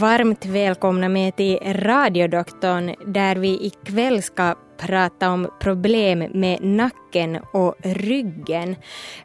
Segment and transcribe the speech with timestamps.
[0.00, 7.74] Varmt välkomna med till Radiodoktorn där vi ikväll ska prata om problem med nacken och
[7.82, 8.76] ryggen.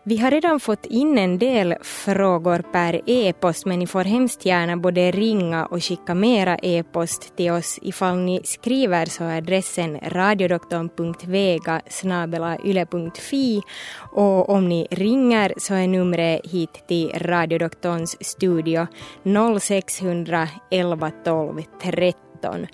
[0.03, 4.77] Vi har redan fått in en del frågor per e-post men ni får hemskt gärna
[4.77, 7.79] både ringa och skicka mera e-post till oss.
[7.81, 11.81] Ifall ni skriver så är adressen radiodoktorn.vega
[12.65, 13.61] yle.fi
[14.11, 18.87] och om ni ringer så är numret hit till Radiodoktorns studio
[19.59, 22.67] 0600 0611 12 13.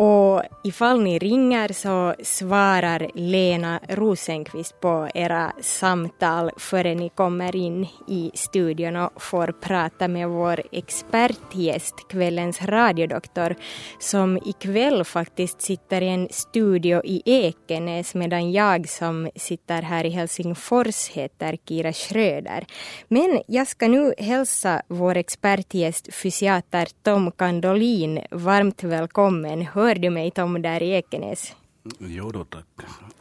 [0.00, 7.86] Och ifall ni ringer så svarar Lena Rosenqvist på era samtal före ni kommer in
[8.08, 13.54] i studion och får prata med vår expertgäst, kvällens radiodoktor,
[13.98, 20.10] som ikväll faktiskt sitter i en studio i Ekenäs medan jag som sitter här i
[20.10, 22.66] Helsingfors heter Kira Schröder.
[23.08, 29.62] Men jag ska nu hälsa vår expertgäst fysiater Tom Kandolin varmt välkommen.
[29.62, 31.54] Hör du mig Tom där i Ekenäs?
[31.98, 32.66] Jo då tack.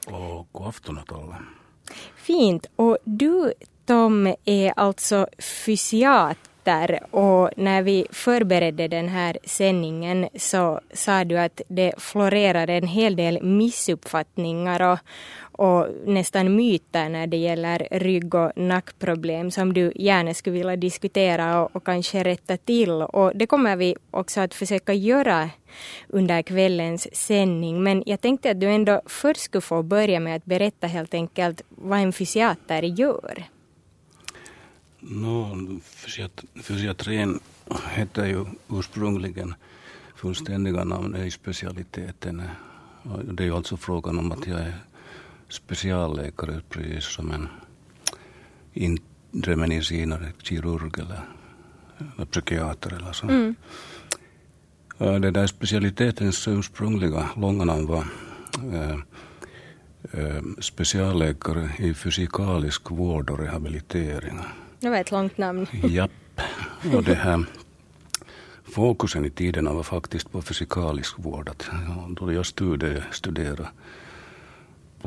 [0.07, 1.37] Och god afton åt alla.
[2.15, 2.65] Fint.
[2.75, 3.53] Och du
[3.85, 5.27] Tom är alltså
[5.65, 12.87] fysiater och när vi förberedde den här sändningen så sa du att det florerar en
[12.87, 14.99] hel del missuppfattningar och,
[15.57, 21.61] och nästan myter när det gäller rygg och nackproblem som du gärna skulle vilja diskutera
[21.61, 22.91] och, och kanske rätta till.
[22.91, 25.49] Och det kommer vi också att försöka göra
[26.07, 27.83] under kvällens sändning.
[27.83, 31.61] Men jag tänkte att du ändå först skulle få börja med att berätta helt enkelt
[31.69, 33.43] vad en fysiater gör.
[34.99, 35.57] No,
[36.63, 37.39] fysiatrin
[37.95, 39.55] heter ju ursprungligen
[40.17, 42.41] fullständiga namn är specialiteten.
[43.23, 44.73] Det är ju alltså frågan om att jag är
[45.49, 47.47] specialläkare precis som en
[48.73, 51.21] inre medicinare, kirurg eller,
[52.15, 53.27] eller psykiater eller så.
[53.27, 53.55] Mm.
[54.97, 58.05] Det där specialitetens ursprungliga långa namn var
[58.73, 58.97] äh,
[60.11, 64.39] äh, specialläkare i fysikalisk vård och rehabilitering.
[64.79, 65.67] Det var ett långt namn.
[65.71, 66.11] Japp.
[66.93, 67.45] Och det här
[68.63, 71.49] fokusen i tiderna var faktiskt på fysikalisk vård.
[71.49, 71.69] Att,
[72.09, 73.67] då jag studerade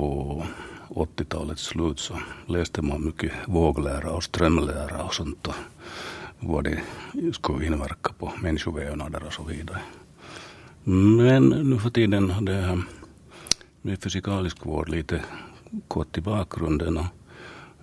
[0.00, 0.42] på
[0.88, 5.46] 80-talets slut så läste man mycket våglära och strömlära och sånt.
[5.46, 5.54] Och
[6.38, 6.80] vad det
[7.32, 9.80] skulle inverka på människovävnader och så vidare.
[10.84, 12.82] Men nu för tiden har det här
[13.82, 15.24] med fysikalisk vård lite
[15.88, 17.06] gått i bakgrunden och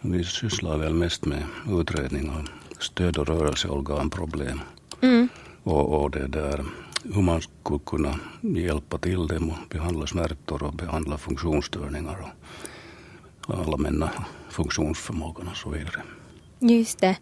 [0.01, 4.59] vi sysslar väl mest med utredning av stöd och rörelseorganproblem.
[5.01, 5.29] Mm.
[5.63, 6.66] Och, och det där
[7.03, 12.33] hur man skulle kunna hjälpa till dem och behandla smärtor och behandla funktionsstörningar
[13.47, 14.09] och allmänna
[14.49, 16.01] funktionsförmågan och så vidare.
[16.59, 17.17] Just det.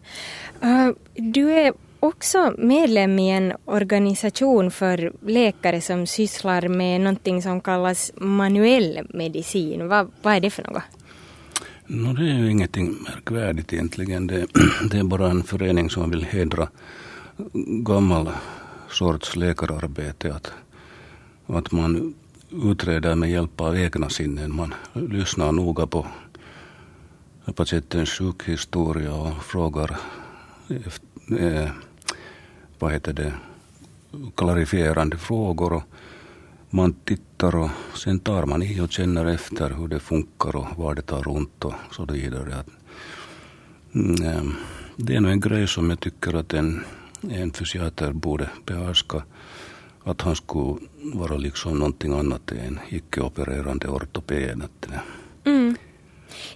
[0.64, 7.60] Uh, du är också medlem i en organisation för läkare som sysslar med någonting som
[7.60, 9.88] kallas manuell medicin.
[9.88, 10.82] Vad, vad är det för något?
[11.86, 14.26] No, det är ju ingenting märkvärdigt egentligen.
[14.26, 14.46] Det,
[14.90, 16.68] det är bara en förening som vill hedra
[17.84, 18.30] gammal
[18.90, 20.34] sorts läkararbete.
[20.34, 20.52] Att,
[21.46, 22.14] att man
[22.50, 24.54] utreder med hjälp av egna sinnen.
[24.54, 26.06] Man lyssnar noga på
[27.54, 29.96] patientens sjukhistoria och frågar
[31.38, 31.70] eh,
[32.78, 33.32] vad heter det,
[34.34, 35.72] klarifierande frågor.
[35.72, 35.82] Och
[36.70, 40.94] man tittar och sen tar man i och känner efter hur det funkar och var
[40.94, 42.54] det tar ont och så vidare.
[42.56, 42.68] Att,
[43.94, 44.42] mm, eh,
[44.96, 46.84] det är nog en grej som jag tycker att en,
[47.30, 49.22] en fysiater borde behärska.
[50.04, 50.78] Att han skulle
[51.14, 54.62] vara liksom någonting annat än icke-opererande ortoped.
[55.44, 55.76] Mm.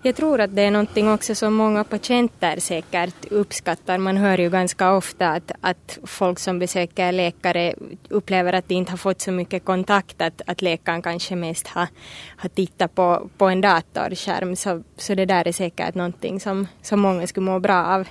[0.03, 3.99] Jag tror att det är någonting också som många patienter säkert uppskattar.
[3.99, 7.75] Man hör ju ganska ofta att, att folk som besöker läkare
[8.09, 11.89] upplever att de inte har fått så mycket kontakt, att, att läkaren kanske mest har,
[12.37, 14.57] har tittat på, på en datorskärm.
[14.57, 18.09] Så, så det där är säkert någonting som, som många skulle må bra av.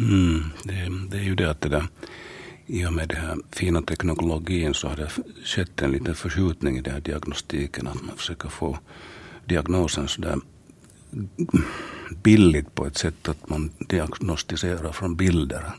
[0.00, 1.84] Mm, det, det är ju det att det där
[2.66, 5.10] i och med den här fina teknologin så har det
[5.44, 7.86] skett en liten förskjutning i den här diagnostiken.
[7.86, 8.78] Att man försöker få
[9.44, 10.36] diagnosen sådär
[12.22, 15.72] billigt på ett sätt att man diagnostiserar från bilder.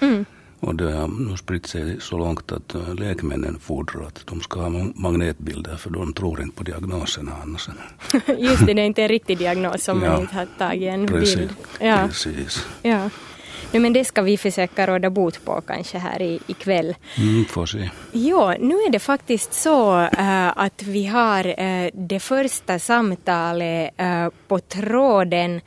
[0.00, 0.24] Mm.
[0.60, 4.60] Och det har nu spritt sig så långt att äh, läkemedlen fordrar att de ska
[4.60, 7.68] ha magnetbilder för de tror inte på diagnoserna annars.
[8.38, 11.06] Just det, det är inte en riktig diagnos om ja, man inte har tagit en
[11.06, 11.54] precis, bild.
[11.80, 12.06] Ja.
[12.06, 12.66] Precis.
[12.82, 13.10] Ja.
[13.72, 16.94] Nej, men det ska vi försöka råda bot på kanske här i, ikväll.
[17.18, 17.90] Mm, får se.
[18.12, 24.28] Jo, nu är det faktiskt så äh, att vi har äh, det första samtalet äh,
[24.48, 25.60] på tråden.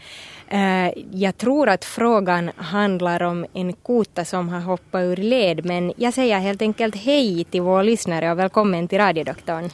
[1.12, 6.14] Jag tror att frågan handlar om en kota som har hoppat ur led, men jag
[6.14, 9.70] säger helt enkelt hej till vår lyssnare och välkommen till radiodoktorn.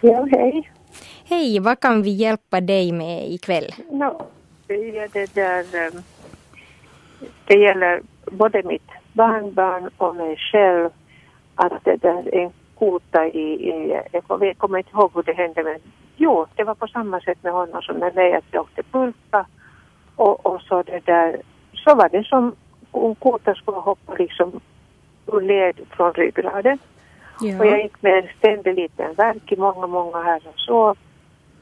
[0.00, 0.70] Ja, hej.
[1.24, 3.74] Hej, vad kan vi hjälpa dig med ikväll?
[3.90, 4.26] No,
[4.66, 6.02] det, är det, där, ehm,
[7.48, 10.90] det gäller både mitt barnbarn och mig själv
[11.54, 15.78] att det där en kota i, i jag kommer inte ihåg hur det hände men
[16.16, 19.46] jo, det var på samma sätt med honom som med mig att jag åkte pulka
[20.16, 21.42] och, och så det där,
[21.74, 22.54] så var det som
[22.90, 24.60] om kotan skulle hoppa liksom
[25.26, 26.78] ur led från ryggraden.
[27.40, 27.58] Ja.
[27.58, 30.96] Och jag gick med en ständig liten verk i många, många här och sov.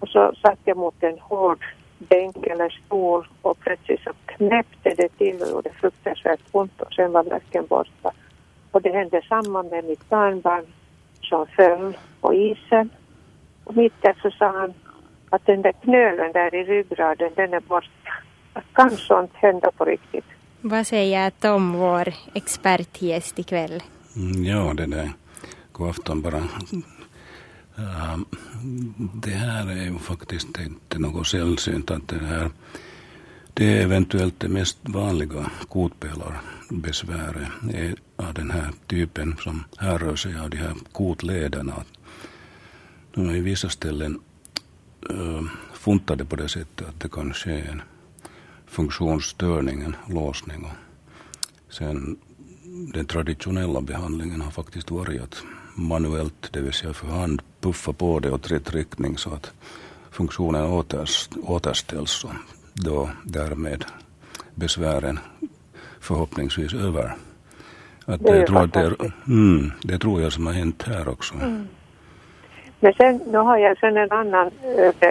[0.00, 1.64] Och så satt jag mot en hård
[1.98, 7.12] bänk eller stol och plötsligt så knäppte det till och gjorde fruktansvärt ont och sen
[7.12, 8.12] var verken borta.
[8.70, 10.64] Och det hände samma med mitt barnbarn
[11.22, 12.90] som föll på isen.
[13.64, 14.74] Och mitt där så sa han
[15.30, 18.12] att den där knölen där i ryggraden den är borta.
[18.52, 20.24] Att kan sånt hända på riktigt?
[20.60, 23.82] Vad säger Tom, vår expertgäst ikväll?
[24.16, 25.10] Mm, ja, det där.
[25.72, 26.42] God afton bara.
[27.78, 28.24] Ähm,
[29.14, 32.50] det här är ju faktiskt inte något sällsynt att det här
[33.54, 37.48] det är eventuellt det mest vanliga kotpelarbesväret
[38.16, 41.84] av den här typen som härrör sig av de här kotlederna.
[43.14, 44.20] De är i vissa ställen
[45.10, 45.42] äh,
[45.72, 47.82] funtade på det sättet att det kan ske en
[48.66, 50.64] funktionsstörning, en låsning.
[50.64, 52.16] Och sen
[52.94, 55.42] den traditionella behandlingen har faktiskt varit att
[55.76, 59.52] manuellt, det vill säga för hand, puffa på det åt rätt riktning så att
[60.10, 60.84] funktionen
[61.46, 62.30] återställs och
[62.74, 63.84] då därmed
[64.54, 65.18] besvären
[66.00, 67.14] förhoppningsvis över.
[68.06, 71.34] Att det, jag tror det, är, mm, det tror jag som har hänt här också.
[71.34, 71.68] Mm.
[72.80, 74.50] Men sen, nu har jag sen en annan
[75.00, 75.08] äh,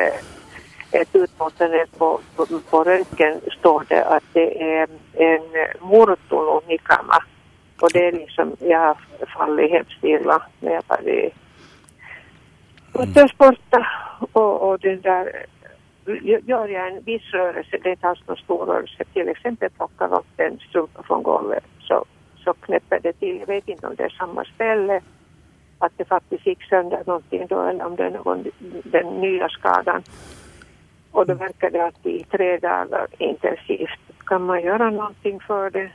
[0.92, 5.42] ett utlåtande på, på, på röntgen står det att det är en
[5.90, 7.24] murtulumikama.
[7.82, 8.98] Och det är liksom, jag har
[9.38, 11.34] fallit hemskt illa när jag varit
[12.94, 13.88] motorsporta
[14.32, 15.46] och, och den där
[16.24, 20.40] gör jag en viss rörelse, det är alls någon stor rörelse, till exempel plockar upp
[20.40, 22.06] en strumpa från golvet så,
[22.44, 23.40] så knäpper det till.
[23.40, 25.02] Jag vet inte om det är samma ställe,
[25.80, 28.46] att det faktiskt gick sönder någonting då eller om det är någon,
[28.84, 30.04] den nya skadan.
[31.12, 35.92] Och då verkar det att i tre dagar intensivt kan man göra någonting för det.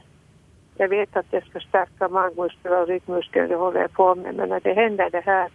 [0.81, 4.49] Jag vet att jag ska stärka magmuskler och ryggmuskler, det håller jag på med, men
[4.49, 5.50] när det händer det här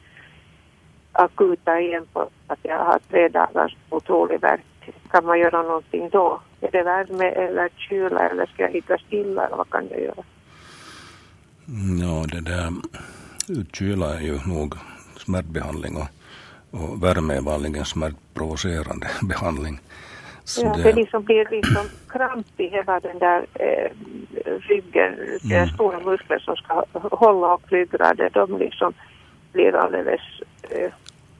[1.11, 4.65] akuta igen på att jag har tre dagars otrolig värk,
[5.11, 6.41] kan man göra någonting då?
[6.61, 10.23] Är det värme eller kyla eller ska jag hitta stilla eller vad kan jag göra?
[11.67, 12.71] Mm, ja, det där
[13.73, 14.75] kyla är ju nog
[15.17, 16.07] smärtbehandling och
[16.75, 19.79] och värme är vanligen smärtprovocerande behandling.
[20.45, 23.91] Så ja, det, det liksom blir liksom kramp i hela den där eh,
[24.59, 25.39] ryggen, mm.
[25.43, 28.93] den stora muskler som ska hålla upp ryggraden, de liksom
[29.53, 30.21] blir alldeles
[30.69, 30.91] eh,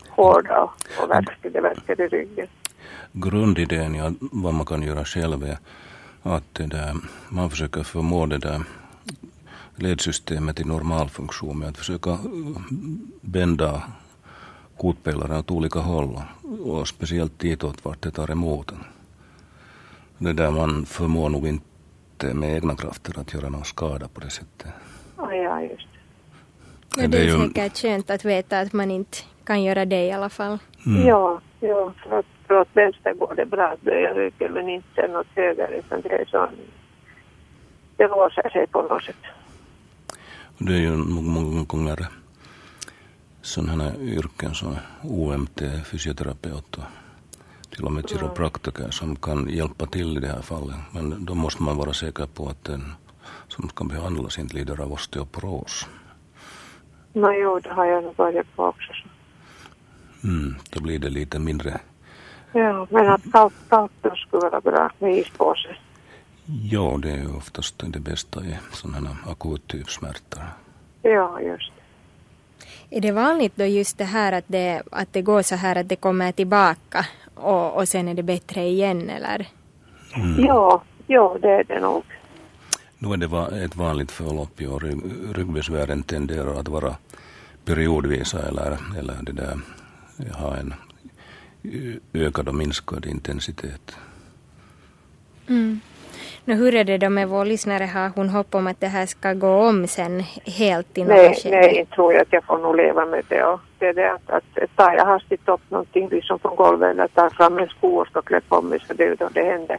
[0.10, 0.70] hårda
[1.02, 2.48] och verkar, det i ryggen.
[3.12, 5.58] Grundidén i vad man kan göra själv är
[6.24, 6.94] att det där,
[7.30, 8.62] man försöker förmå det där
[9.76, 12.18] ledsystemet i normalfunktion med att försöka
[13.22, 13.84] bända
[14.78, 16.22] kotpelaren åt olika håll
[16.66, 18.72] och speciellt ditåt vart det tar emot.
[20.18, 24.30] Det där man förmår nog inte med egna krafter att göra någon skada på det
[24.30, 24.74] sättet.
[25.18, 25.88] ja, just
[26.96, 27.02] det.
[27.02, 27.48] Ja, det är, ju...
[27.48, 30.58] säkert skönt att veta att man inte kan göra det i alla fall.
[30.86, 31.08] Mm.
[31.08, 35.08] Ja, ja för, att, för att vänster går det bra att böja ryggen men inte
[35.08, 36.50] något höger utan det är så
[37.98, 39.16] det låser sig på något sätt.
[40.58, 42.08] Det är ju många gånger
[43.42, 46.84] sådana yrken som OMT, fysioterapeut och
[47.76, 50.76] till och med kiropraktiker som kan hjälpa till i det här fallet.
[50.92, 52.94] Men då måste man vara säker på att den
[53.48, 55.88] som ska behandlas inte lider av osteoporos.
[57.14, 58.92] No, jo, det har jag börjat på också.
[60.24, 61.80] Mm, då blir det lite mindre.
[62.52, 65.76] Ja, men att kallt, kallt skulle vara bra med ispåse.
[66.46, 70.44] Ja, det är ju oftast det bästa i sådana akut typ smärtor.
[71.02, 71.72] Ja, just
[72.90, 75.90] är det vanligt då just det här att det, att det går så här att
[75.90, 77.06] det kommer tillbaka
[77.36, 79.48] och, och sen är det bättre igen eller?
[80.16, 80.46] Mm.
[80.46, 82.04] Ja, ja det är det nog.
[82.98, 84.82] Nu är det ett vanligt förlopp och
[85.36, 86.96] ryggbesvären tenderar att vara
[87.66, 89.60] periodvisa eller, eller det där,
[90.34, 90.74] ha en
[92.14, 93.96] ökad och minskad intensitet.
[95.48, 95.80] Mm.
[96.46, 97.84] No, hur är det då med vår lyssnare?
[97.84, 101.76] Har hon hopp om att det här ska gå om sen helt i Nej, nej,
[101.80, 103.44] inte tror jag att jag får nog leva med det.
[103.44, 107.08] Och det är det att, att tar jag hastigt upp någonting liksom från golvet eller
[107.08, 109.78] tar fram en sko och ska klä på mig så det är då det händer.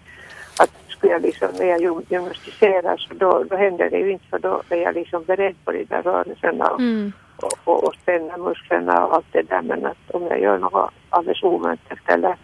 [0.61, 4.39] att skulle jag liksom, när jag gymnastiserar så då, då händer det ju inte för
[4.39, 7.13] då är jag liksom beredd på de där rörelserna och, Mm.
[7.37, 10.91] och, och, och spänna musklerna och allt det där men att om jag gör något
[11.11, 12.37] alldeles oväntat eller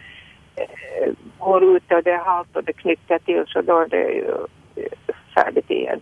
[1.39, 4.31] går ut och det är halt och det knycker till så då är det ju
[4.77, 6.01] eh, färdigt igen.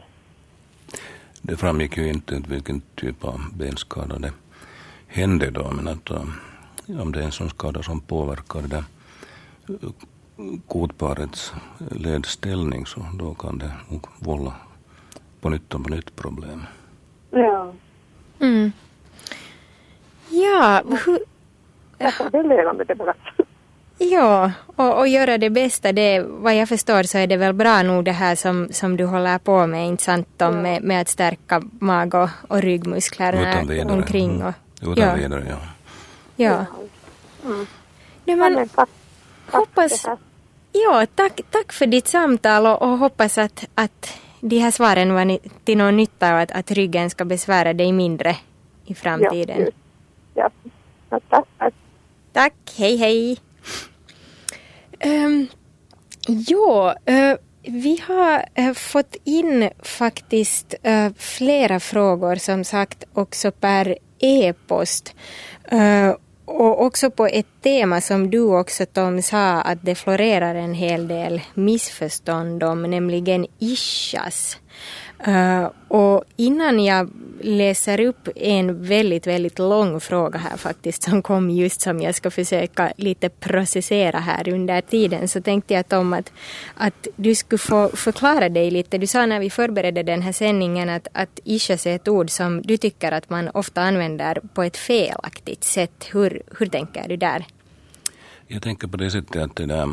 [1.42, 4.32] Det framgick ju inte vilken typ av benskada det
[5.06, 6.32] hände då, men att um,
[7.00, 8.84] om det är en sån skada som påverkar det
[9.70, 9.90] uh,
[10.66, 11.52] kotparets
[11.90, 14.54] ledställning så då kan det nog vålla
[15.40, 16.62] på nytt och på nytt problem.
[17.30, 17.72] Ja,
[18.40, 18.72] Mm.
[20.28, 21.18] Ja, hur,
[21.98, 23.14] jag får väl leva med det bara.
[24.00, 25.92] Ja och, och göra det bästa.
[25.92, 29.04] Det, vad jag förstår så är det väl bra nog det här som, som du
[29.04, 34.44] håller på med, inte sant Tom, med, med att stärka mag och, och ryggmusklerna omkring.
[34.44, 34.52] Och,
[34.82, 34.92] Mm.
[34.92, 35.58] Utan ja, vidare, ja.
[36.36, 36.66] ja.
[37.44, 37.66] Mm.
[38.24, 38.88] Nej, Ja, men, tack.
[39.50, 40.06] tack hoppas,
[40.72, 45.24] ja, tack, tack för ditt samtal och, och hoppas att, att de här svaren var
[45.24, 48.36] ni, till någon nytta och att, att ryggen ska besvära dig mindre
[48.84, 49.60] i framtiden.
[49.60, 49.70] Ja,
[50.34, 50.70] ja.
[51.10, 51.44] ja tack.
[51.58, 51.74] tack.
[52.32, 53.38] Tack, hej hej.
[55.04, 55.48] Um,
[56.26, 63.98] ja, uh, vi har uh, fått in faktiskt uh, flera frågor som sagt också per
[64.18, 65.14] e-post.
[66.44, 71.08] Och också på ett tema som du också Tom sa att det florerar en hel
[71.08, 74.56] del missförstånd om, nämligen ishas.
[75.28, 81.50] Uh, och innan jag läser upp en väldigt, väldigt lång fråga här faktiskt som kom
[81.50, 86.32] just som jag ska försöka lite processera här under tiden så tänkte jag Tom att,
[86.74, 88.98] att du skulle få förklara dig lite.
[88.98, 92.62] Du sa när vi förberedde den här sändningen att, att ishas är ett ord som
[92.62, 96.08] du tycker att man ofta använder på ett felaktigt sätt.
[96.12, 97.46] Hur, hur tänker du där?
[98.46, 99.88] Jag tänker på det sättet att den där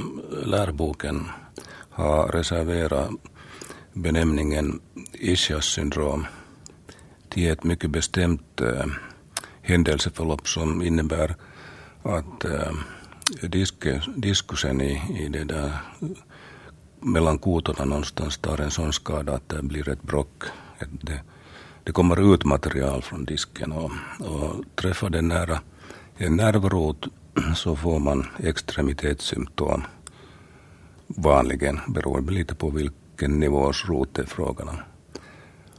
[0.46, 1.25] lärboken
[1.89, 3.10] har reserverat
[3.94, 4.80] benämningen
[5.13, 6.25] Ischias syndrom
[7.30, 8.86] till ett mycket bestämt äh,
[9.62, 11.36] händelseförlopp som innebär
[12.04, 12.72] att äh,
[13.42, 15.72] diske, diskusen i, i det där
[17.00, 20.44] mellan kotorna någonstans tar en sån skada att det blir ett brock.
[20.80, 21.22] Ett, det,
[21.84, 25.60] det kommer ut material från disken och, och träffar den nära
[26.18, 27.08] en nervrot
[27.56, 29.84] så får man extremitetssymptom
[31.08, 34.78] vanligen beroende lite på vilken nivås rot det är frågan om.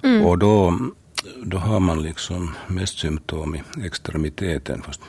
[0.03, 0.27] Mm.
[0.27, 0.79] Och då,
[1.43, 4.83] då har man liksom mest symptom i extremiteten.
[4.83, 5.01] Fast,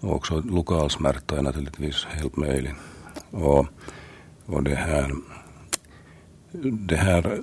[0.00, 2.74] och också lokal smärta är naturligtvis helt möjlig.
[3.30, 3.66] Och,
[4.46, 5.12] och det här,
[6.88, 7.42] det här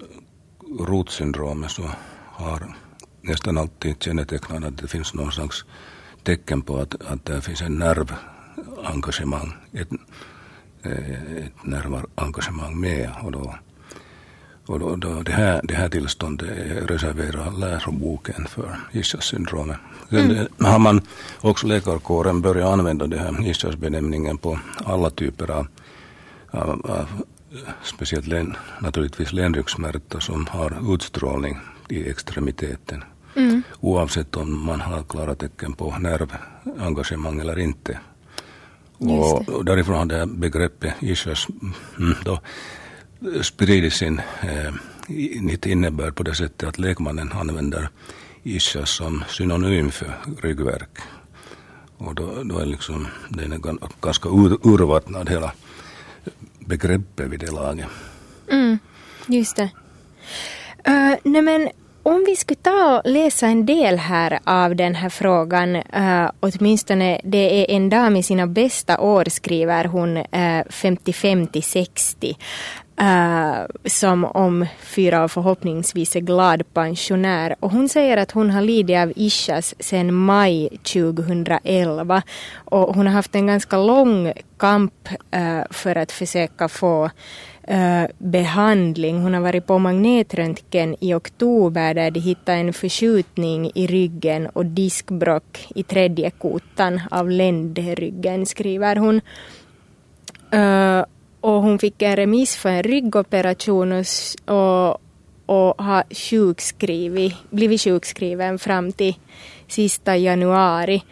[0.80, 1.90] rotsyndromet så
[2.26, 2.76] har
[3.22, 5.66] nästan alltid kännetecknat att det finns någon slags
[6.24, 9.90] tecken på att, att det finns en nervengagemang, ett,
[10.84, 13.12] eh, ett nervengagemang med.
[13.24, 13.56] Och då,
[14.68, 16.50] och då, då det, här, det här tillståndet
[16.90, 19.78] reserverar läroboken för Ishas-syndromet.
[20.10, 20.48] Sen mm.
[20.60, 21.02] har man
[21.42, 25.68] också läkarkåren börjat använda det här Ishas-benämningen på alla typer av,
[26.52, 27.08] av, av
[27.84, 31.60] speciellt län, naturligtvis ländryggsmärta som har utstrålning
[31.90, 33.04] i extremiteten.
[33.36, 33.64] Mm.
[33.80, 38.00] Oavsett om man har klara tecken på nervengagemang eller inte.
[38.98, 41.48] Och, därifrån har det här begreppet Ishas
[42.00, 42.40] mm, då
[43.42, 44.74] spridit sin eh,
[45.72, 47.90] innebörd på det sättet att lekmannen använder
[48.44, 51.00] ischias som synonym för ryggverk.
[51.98, 53.60] Och då, då är liksom, den är
[54.02, 55.52] ganska ur, urvattnad hela
[56.60, 57.88] begreppet vid det laget.
[58.52, 58.80] Mm,
[59.28, 59.70] just det.
[60.88, 61.70] Uh, nej men
[62.04, 67.22] om vi skulle ta och läsa en del här av den här frågan, uh, åtminstone
[67.24, 72.38] det är en dam i sina bästa år skriver hon eh, uh, 55 till 60.
[73.02, 77.56] Uh, som om fyra och förhoppningsvis är glad pensionär.
[77.60, 82.22] Och hon säger att hon har lidit av ischias sedan maj 2011.
[82.56, 87.10] Och hon har haft en ganska lång kamp uh, för att försöka få
[87.72, 89.22] Uh, behandling.
[89.22, 94.66] Hon har varit på magnetröntgen i oktober där de hittade en förskjutning i ryggen och
[94.66, 99.22] diskbrock i tredje kotan av ländryggen, skriver hon.
[100.54, 101.06] Uh,
[101.42, 104.06] och hon fick en remiss för en ryggoperation och,
[104.56, 105.02] och,
[105.46, 109.16] och har sjukskrivit, blivit sjukskriven fram till
[109.68, 111.04] sista januari.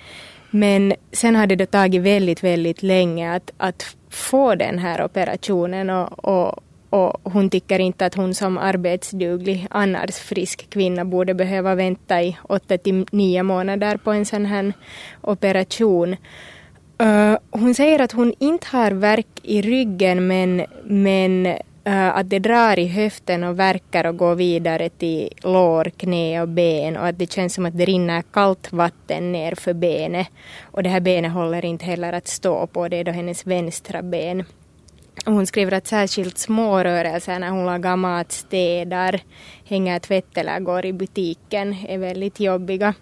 [0.51, 6.25] Men sen har det tagit väldigt, väldigt länge att, att få den här operationen och,
[6.25, 12.23] och, och hon tycker inte att hon som arbetsduglig, annars frisk kvinna borde behöva vänta
[12.23, 14.73] i åtta till nio månader på en sån här
[15.21, 16.15] operation.
[17.03, 21.45] Uh, hon säger att hon inte har värk i ryggen men, men
[21.87, 26.47] uh, att det drar i höften och verkar och går vidare till lår, knä och
[26.47, 30.27] ben och att det känns som att det rinner kallt vatten ner för benet.
[30.71, 34.01] Och det här benet håller inte heller att stå på, det är då hennes vänstra
[34.01, 34.43] ben.
[35.25, 39.19] Och hon skriver att särskilt små rörelser när hon lagar mat, städar,
[39.65, 42.93] hänger tvätt eller går i butiken är väldigt jobbiga.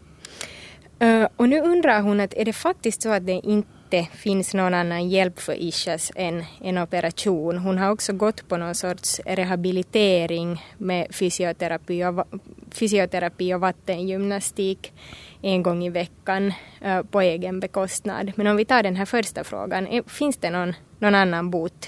[1.04, 3.73] Uh, och nu undrar hon att är det faktiskt så att det inte
[4.14, 7.58] finns någon annan hjälp för Ishas än en operation.
[7.58, 12.28] Hon har också gått på någon sorts rehabilitering med fysioterapi och,
[12.72, 14.94] fysioterapi och vattengymnastik
[15.42, 16.54] en gång i veckan
[16.86, 18.32] uh, på egen bekostnad.
[18.36, 21.88] Men om vi tar den här första frågan, finns det någon, någon annan bot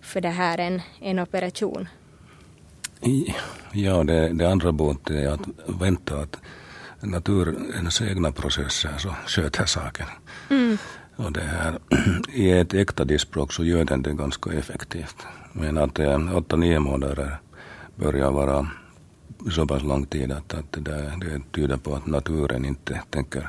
[0.00, 1.88] för det här än en operation?
[3.72, 6.36] Ja, det, det andra botet är att vänta att
[7.00, 10.06] naturens egna processer så sköter saken.
[10.50, 10.78] Mm.
[11.18, 11.78] Och det här,
[12.32, 15.16] I ett äkta diskbråck så gör den det ganska effektivt.
[15.52, 15.98] Men att
[16.34, 17.36] åtta, nio månader
[17.96, 18.68] börjar vara
[19.50, 23.48] så pass lång tid att, att det, där, det tyder på att naturen inte tänker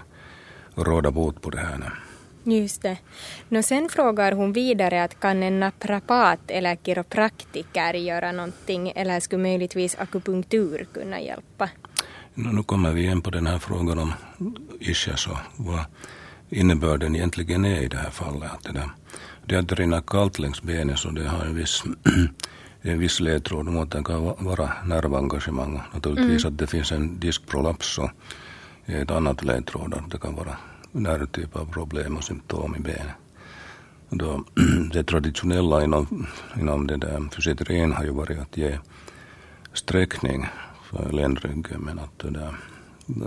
[0.76, 1.94] råda bot på det här.
[2.44, 2.98] Just det.
[3.50, 9.42] Nå, sen frågar hon vidare att kan en naprapat eller kiropraktiker göra någonting eller skulle
[9.42, 11.70] möjligtvis akupunktur kunna hjälpa?
[12.34, 14.14] No, nu kommer vi igen på den här frågan om
[14.80, 15.86] ischias och vad
[16.50, 18.52] innebörden egentligen är i det här fallet.
[18.52, 18.90] Att det, där,
[19.46, 21.84] det att det rinner kallt längs benet så det har en viss,
[22.82, 25.82] en viss ledtråd om att det kan vara nervengagemang.
[25.94, 26.54] Naturligtvis mm.
[26.54, 28.00] att det finns en diskprolaps
[28.86, 30.58] är ett annat ledtråd att det kan vara
[30.92, 33.16] den typ av problem och symptom i benet.
[34.10, 34.44] Då,
[34.94, 36.28] det traditionella inom,
[36.60, 38.78] inom det där fysiotrin har ju varit att ge
[39.74, 40.48] sträckning
[40.90, 42.56] för ländryggen men att det där,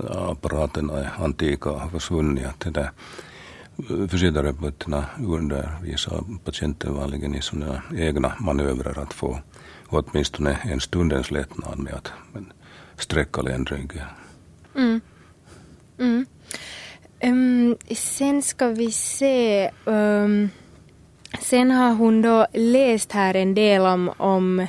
[0.09, 2.47] apparaterna är antika och har försvunnit.
[2.47, 2.91] Att det där,
[3.91, 9.39] eh, fysioterapeuterna undervisar patienten vanligen i sådana egna manövrer att få
[9.89, 12.13] åtminstone en stundens lättnad med att
[12.97, 14.07] sträcka ländryggen.
[14.77, 15.01] Mm.
[15.99, 16.27] Mm.
[17.25, 19.71] Um, sen ska vi se.
[19.85, 20.51] Um,
[21.41, 24.67] sen har hon då läst här en del om, om,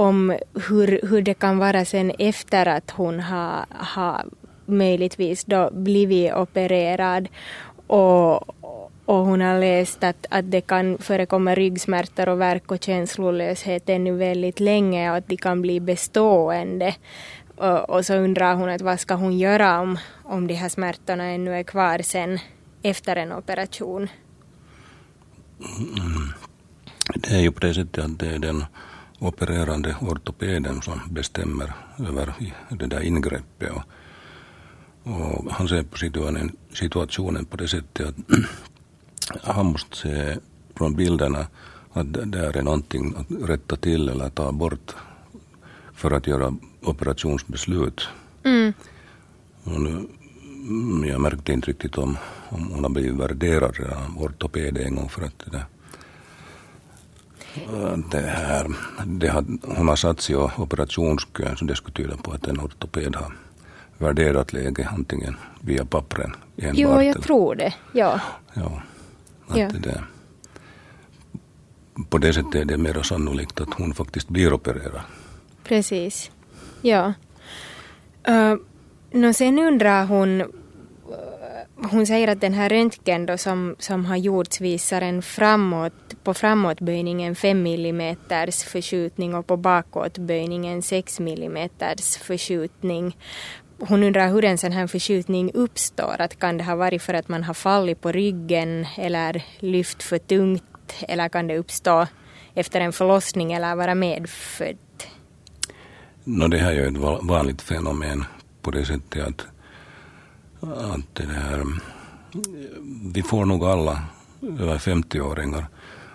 [0.00, 4.24] om hur, hur det kan vara sen efter att hon har, har
[4.66, 7.28] möjligtvis då blivit opererad.
[7.86, 8.48] Och,
[9.04, 14.12] och hon har läst att, att det kan förekomma ryggsmärtor och värk och känslolöshet ännu
[14.16, 16.94] väldigt länge och att de kan bli bestående.
[17.56, 21.24] Och, och, så undrar hon att vad ska hon göra om, om de här smärtorna
[21.24, 22.38] ännu är kvar sen
[22.82, 24.08] efter en operation.
[25.60, 26.32] Mm.
[27.14, 28.64] Det är ju på det sättet att det är den
[29.20, 32.34] opererande ortopeden som bestämmer över
[32.68, 33.72] det där ingreppet.
[33.72, 33.82] Och,
[35.12, 38.14] och han ser på situationen, situationen på det sättet att
[39.54, 40.36] han måste se
[40.74, 41.46] från bilderna
[41.92, 44.94] att det är någonting att rätta till eller ta bort
[45.94, 48.08] för att göra operationsbeslut.
[48.44, 48.72] Mm.
[49.64, 50.06] Nu,
[50.68, 52.16] mm, jag märkte inte riktigt om,
[52.48, 55.64] om hon har blivit värderad av ortoped en gång för att det där
[58.10, 58.66] det här,
[59.04, 62.60] det har, hon har satt sig i operationskön så det skulle tyda på att en
[62.60, 63.32] ortoped har
[63.98, 66.78] värderat läge antingen via pappren enbart.
[66.78, 67.74] Jo, jag tror det.
[67.92, 68.20] Ja.
[68.54, 68.82] ja,
[69.46, 69.68] att ja.
[69.68, 70.04] Det
[72.08, 75.00] på det sättet är det mer sannolikt att hon faktiskt blir opererad.
[75.64, 76.30] Precis.
[76.82, 77.12] Ja.
[78.28, 78.56] Uh,
[79.10, 80.44] no, sen undrar hon
[81.90, 86.34] hon säger att den här röntgen då som, som har gjorts visar en framåt, på
[86.34, 88.16] framåtböjningen 5 mm
[88.52, 91.68] förskjutning och på bakåtböjningen 6 mm
[92.22, 93.16] förskjutning.
[93.78, 96.16] Hon undrar hur en sån här förskjutning uppstår.
[96.18, 100.18] Att kan det ha varit för att man har fallit på ryggen eller lyft för
[100.18, 100.64] tungt
[101.08, 102.06] eller kan det uppstå
[102.54, 104.76] efter en förlossning eller vara medfödd?
[106.24, 108.24] No, det här är ju ett vanligt fenomen
[108.62, 109.46] på det sättet att,
[110.60, 111.64] att det här,
[113.12, 114.02] vi får nog alla
[114.42, 115.66] över 50-åringar,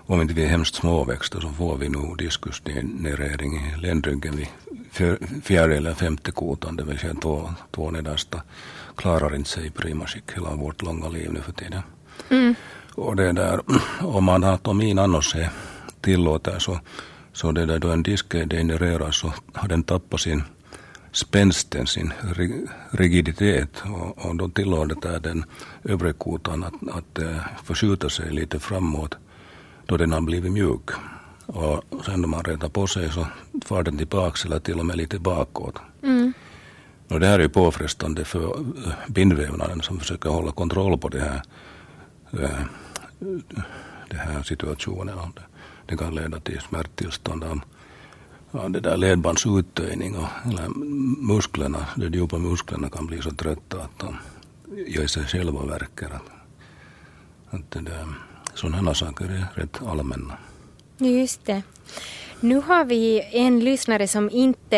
[0.05, 4.47] om inte vi är hemskt småväxta så får vi nog diskusnerering i ländryggen vid
[5.43, 8.41] fjärde eller femte kotan, det vill säga två, två nedersta,
[8.95, 11.81] klarar inte sig i prima skick hela vårt långa liv nu för tiden.
[12.29, 12.55] Mm.
[12.95, 13.61] Och det där,
[14.01, 15.49] om anatomin annars är
[16.01, 16.79] tillåter så
[17.35, 20.43] så det där då en disk degenereras så har den tappat sin
[21.11, 22.13] spänsten, sin
[22.91, 25.45] rigiditet och, och då tillåter den
[25.83, 29.17] övre kotan att, att uh, förskjuta sig lite framåt
[29.85, 30.89] då den har blivit mjuk.
[31.45, 33.27] Och sen när man rätar på sig så
[33.65, 35.75] far den tillbaks eller till och med lite bakåt.
[36.03, 36.33] Mm.
[37.09, 38.65] Och det här är ju påfrestande för
[39.07, 41.41] bindvävnaden som försöker hålla kontroll på det här
[42.31, 42.65] eh,
[44.09, 45.17] det här situationen.
[45.85, 47.61] Det, kan leda till smärttillstånd av,
[48.51, 50.69] av det där ledbandsuttöjning och eller
[51.27, 54.17] musklerna, de djupa musklerna kan bli så trötta att de
[54.87, 56.09] gör sig själva verkar.
[56.09, 56.29] Att,
[57.49, 58.05] att det där,
[58.55, 60.37] sådana saker är rätt allmänna.
[60.97, 61.61] Just det.
[62.39, 64.77] Nu har vi en lyssnare som inte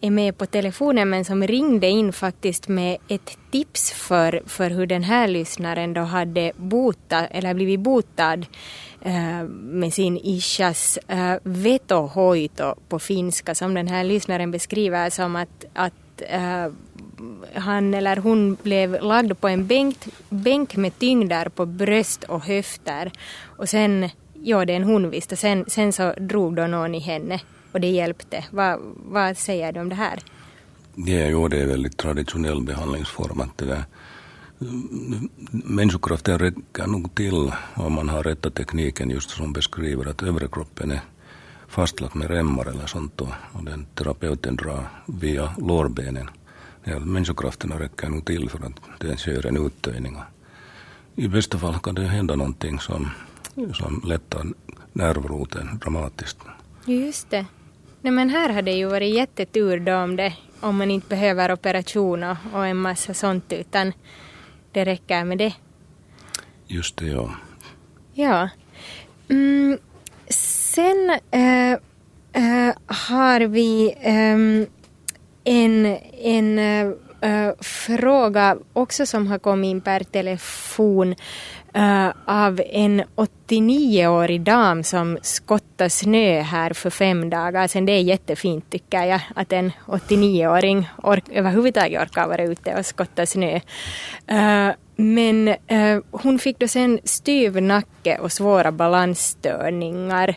[0.00, 4.86] är med på telefonen men som ringde in faktiskt med ett tips för, för hur
[4.86, 8.46] den här lyssnaren då hade botat, eller blivit botad
[9.02, 15.64] eh, med sin ishas eh, vetohoito på finska som den här lyssnaren beskriver som att,
[15.72, 16.72] att äh,
[17.54, 19.96] han eller hon blev lagd på en bänk,
[20.28, 23.12] bänk med tyngder på bröst och höfter
[23.56, 24.10] och sen
[24.42, 25.32] ja, det är en hon visst.
[25.32, 27.40] Och sen, sen så drog då någon i henne
[27.72, 28.44] och det hjälpte.
[28.50, 28.78] Va,
[29.10, 30.18] vad säger du om det här?
[30.94, 33.40] Ja, jo, det är väldigt traditionell behandlingsform.
[33.40, 33.84] Att det där,
[34.60, 40.48] mm, människokraften räcker nog till om man har rätta tekniken just som beskriver att övre
[40.52, 41.00] kroppen är
[41.70, 46.30] fastlagt med remmar eller sånt och, och den terapeuten drar via lårbenen.
[46.84, 50.18] Ja, människokrafterna räcker nog till för att den kör en uttöjning.
[51.16, 53.10] I bästa fall kan det hända någonting som
[53.72, 54.46] som lättar
[54.92, 56.38] nervroten dramatiskt.
[56.84, 57.46] Just det.
[58.00, 61.52] Nej, men här har det ju varit jättetur då om, det, om man inte behöver
[61.52, 63.92] operation och, och en massa sånt utan
[64.72, 65.54] det räcker med det.
[66.66, 67.30] Just det, ja.
[68.12, 68.48] Ja.
[69.28, 69.78] Mm,
[70.74, 74.66] sen äh, äh, har vi ähm,
[75.44, 75.84] en,
[76.22, 81.14] en eh, Eh, fråga också som har kommit in per telefon
[81.76, 87.86] uh, av en 89-årig dam som skottade snö här för fem dagar sedan.
[87.86, 93.26] Det är jättefint tycker jag att en 89-åring ork överhuvudtaget orkar vara ute och skotta
[93.26, 93.60] snö.
[94.32, 100.36] Uh, men uh, hon fick då sen styv nacke och svåra balansstörningar.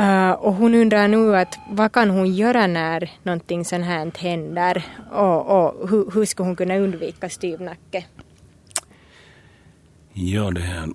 [0.00, 4.84] Uh, och hon undrar nu att vad kan hon göra när någonting sånt här händer
[5.12, 8.04] och, och hur, hur ska hon kunna undvika styvnacke?
[10.12, 10.88] Ja, det här,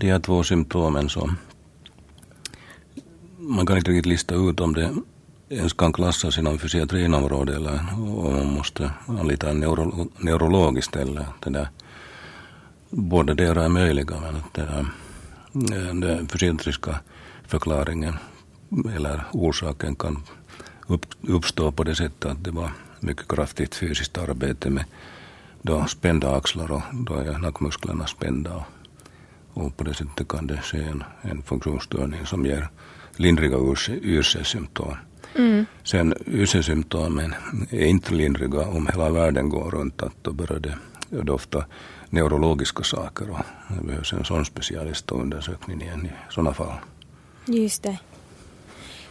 [0.00, 1.36] de här två symptomen som
[3.38, 4.90] man kan inte riktigt lista ut om det
[5.48, 11.26] ens kan klassas inom fysiatrinområdet eller om man måste anlita en neuro, neurolog istället.
[11.44, 11.68] Det där,
[12.90, 14.86] båda delar är möjliga men att det där,
[15.76, 17.00] eh, den fysiatriska
[17.46, 18.14] förklaringen
[18.94, 20.22] eller orsaken kan
[21.20, 24.84] uppstå på det sättet att det var mycket kraftigt fysiskt arbete med
[25.62, 28.54] då spända axlar och då är nackmusklerna spända.
[28.54, 32.68] Och, och på det sättet kan det ske en, en funktionsstörning som ger
[33.16, 33.56] lindriga
[34.02, 34.96] YC-symptom.
[35.34, 35.66] Mm.
[35.84, 37.34] Sen YC-symptomen
[37.70, 41.64] är inte lindriga om hela världen går runt att då börjar det, det ofta
[42.10, 46.74] neurologiska saker och det behövs en sån specialistundersökning igen i sådana fall.
[47.46, 47.98] Just det.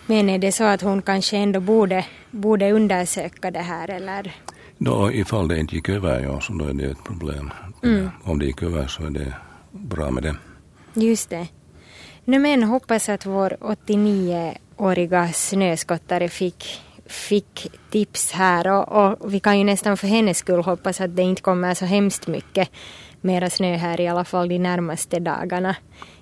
[0.06, 4.32] Men är det så att hon kanske ändå borde, borde undersöka det här eller?
[4.78, 7.52] Då, ifall det inte gick över, ja, så då är det ett problem.
[7.84, 8.10] Mm.
[8.24, 9.34] Om det gick över så är det
[9.72, 10.36] bra med det.
[10.94, 11.48] Just det.
[12.26, 19.58] Nu men hoppas att vår 89-åriga snöskottare fick, fick tips här och, och, vi kan
[19.58, 22.70] ju nästan för hennes skull hoppas att det inte kommer så hemskt mycket
[23.22, 25.76] mera snö här i alla fall de närmaste dagarna.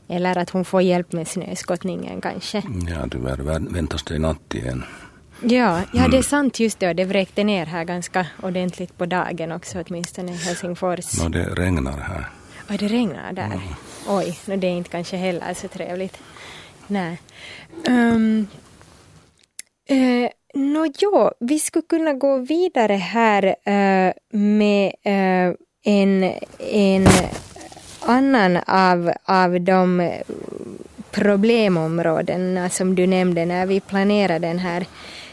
[0.09, 2.63] Eller att hon får hjälp med snöskottningen kanske.
[2.89, 4.83] Ja, tyvärr väntas det i natt igen.
[5.41, 6.93] Ja, ja det är sant just det.
[6.93, 11.23] Det vräkte ner här ganska ordentligt på dagen också, åtminstone i Helsingfors.
[11.23, 12.29] No, det regnar här.
[12.69, 13.45] Oj, det regnar där.
[13.45, 13.59] Mm.
[14.07, 16.17] Oj, no, det är inte kanske heller så trevligt.
[16.87, 17.19] Nej.
[17.87, 18.47] Um,
[19.91, 26.23] uh, Nå no, ja, vi skulle kunna gå vidare här uh, med uh, en,
[26.59, 27.07] en
[28.09, 30.11] annan av, av de
[31.11, 34.85] problemområdena eh, som du nämnde när vi planerade den här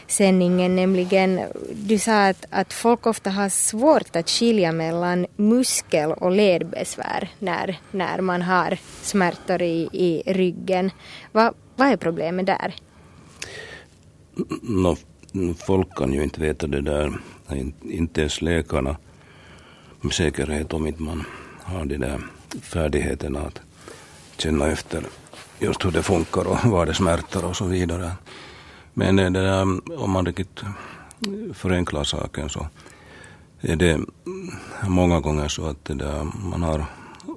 [0.07, 1.41] sändningen, nämligen
[1.73, 7.79] du sa att, att folk ofta har svårt att skilja mellan muskel och ledbesvär när,
[7.91, 10.91] när man har smärtor i, i ryggen.
[11.31, 12.75] Va, vad är problemet där?
[14.61, 14.97] No,
[15.65, 17.13] folk kan ju inte veta det där,
[17.81, 18.97] inte ens läkarna
[20.01, 21.23] med säkerhet om inte man
[21.63, 23.61] har det där färdigheterna att
[24.37, 25.03] känna efter
[25.59, 28.11] just hur det funkar och var det smärtar och så vidare.
[28.93, 29.61] Men det där,
[29.99, 30.61] om man riktigt
[31.53, 32.67] förenklar saken så
[33.61, 33.99] är det
[34.87, 36.85] många gånger så att där, man har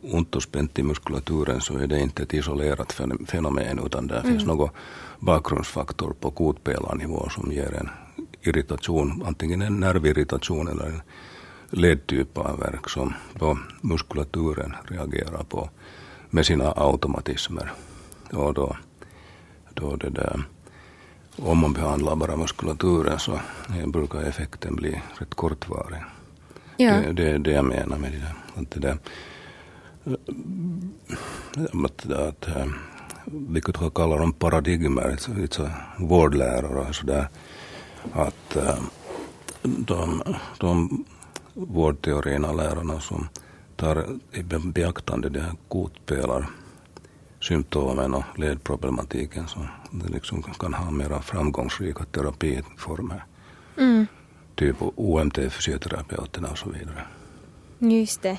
[0.03, 4.33] ont och spänt i muskulaturen så är det inte ett isolerat fenomen utan det mm.
[4.33, 4.71] finns någon
[5.19, 7.89] bakgrundsfaktor på kotpelarnivå som ger en
[8.43, 11.03] irritation, antingen en nervirritation eller en
[11.71, 15.71] ledtyp av verk som då muskulaturen reagerar på.
[16.31, 17.73] med sina automatismer.
[18.33, 18.77] Och då,
[19.75, 20.43] då det där,
[21.37, 23.41] om man behandlar bara muskulaturen så
[23.87, 26.03] brukar effekten bli rätt kortvarig.
[26.77, 26.95] Ja.
[26.95, 28.35] Det, det är det jag menar med det där.
[28.55, 28.99] Att det där
[31.85, 32.49] att, att,
[33.25, 35.19] vi kunde kalla dem paradigmer,
[35.99, 37.29] vårdlärare och sådär.
[38.13, 38.57] Att
[39.63, 40.23] de,
[40.59, 41.05] de
[41.69, 43.29] vårdteorierna lärarna som
[43.77, 49.59] tar i beaktande de här kotpelarsymptomen och ledproblematiken så
[49.91, 53.25] det liksom kan ha mera framgångsrika terapiformer.
[53.79, 54.07] Mm.
[54.55, 57.07] Typ OMT-fysioterapeuterna och så vidare.
[57.79, 58.39] Just det.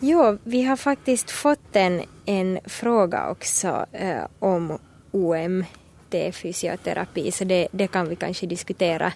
[0.00, 4.78] Jo, vi har faktiskt fått en, en fråga också eh, om
[5.10, 9.12] OMT-fysioterapi, så det, det kan vi kanske diskutera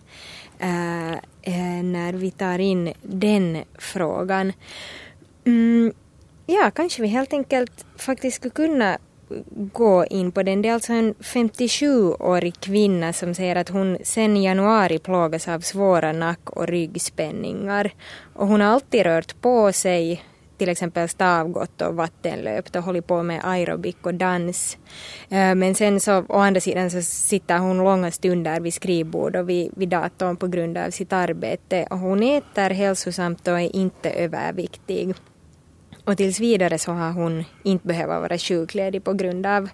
[0.58, 1.12] Eh,
[1.42, 4.52] eh, när vi tar in den frågan.
[5.44, 5.92] Mm,
[6.46, 8.98] ja, kanske vi helt enkelt faktiskt skulle kunna
[9.72, 10.62] gå in på den.
[10.62, 16.12] Det är alltså en 57-årig kvinna som säger att hon sedan januari plågas av svåra
[16.12, 17.92] nack och ryggspänningar.
[18.34, 20.24] Och hon har alltid rört på sig,
[20.58, 24.78] till exempel stavgott och vattenlöpt och hållit på med aerobik och dans.
[25.28, 29.48] Eh, men sen så å andra sidan så sitter hon långa stunder vid skrivbord och
[29.48, 31.86] vid, vid datorn på grund av sitt arbete.
[31.90, 35.14] Och hon äter hälsosamt och är inte överviktig.
[36.04, 39.68] Och tills vidare så har hon inte behövt vara sjukledig på grund av,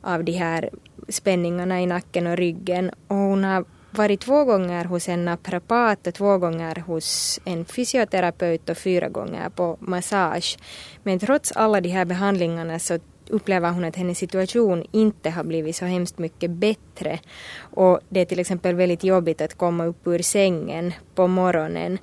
[0.00, 0.70] av de här
[1.08, 2.90] spänningarna i nacken och ryggen.
[3.08, 3.64] Och hon har
[3.98, 9.48] varit två gånger hos en naprapat och två gånger hos en fysioterapeut och fyra gånger
[9.48, 10.56] på massage.
[11.02, 15.76] Men trots alla de här behandlingarna så upplever hon att hennes situation inte har blivit
[15.76, 17.18] så hemskt mycket bättre.
[17.58, 21.98] Och det är till exempel väldigt jobbigt att komma upp ur sängen på morgonen.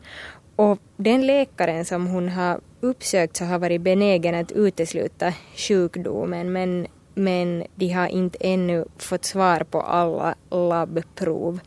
[0.55, 6.87] Och den läkaren som hon har uppsökt så har varit benägen att utesluta sjukdomen men,
[7.13, 11.59] men de har inte ännu fått svar på alla labbprov.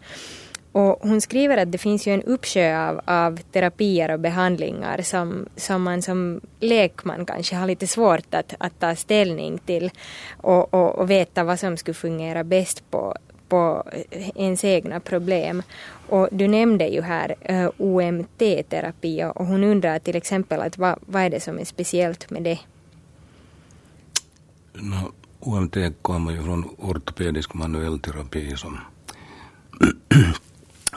[0.72, 5.46] Och hon skriver att det finns ju en uppsjö av, av terapier och behandlingar som,
[5.56, 9.90] som man som lekman kanske har lite svårt att, att ta ställning till
[10.36, 13.14] och, och, och veta vad som skulle fungera bäst på,
[13.48, 13.84] på
[14.34, 15.62] ens egna problem.
[16.08, 20.98] Och du nämnde ju här eh, uh, OMT-terapi och hon undrar till exempel att vad,
[21.06, 22.58] vad är det som är speciellt med det?
[24.72, 25.12] No,
[25.46, 28.78] OMT kommer ju från ortopedisk manuell terapi som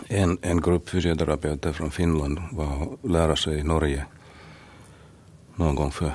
[0.08, 4.06] en, en grupp fysioterapeuter från Finland var att lära sig i Norge
[5.56, 6.12] någon gång för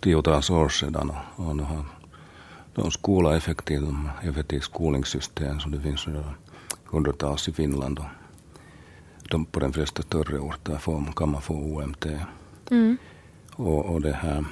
[0.00, 1.10] tiotals år sedan.
[1.10, 1.84] Och, och de har
[2.74, 6.34] de skolat effektivt, de effektivt skolningssystem som det finns redan
[6.84, 7.98] hundratals i Finland.
[7.98, 8.06] Och
[9.30, 12.06] de, på de flesta större orter får, kan man få OMT.
[12.70, 12.96] Mm.
[13.52, 14.44] Och, och det här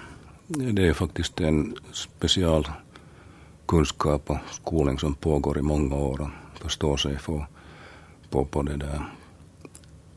[0.48, 2.68] det är faktiskt en special
[3.66, 7.46] kunskap och skolning som pågår i många år och förstår sig få
[8.30, 9.10] på, på det där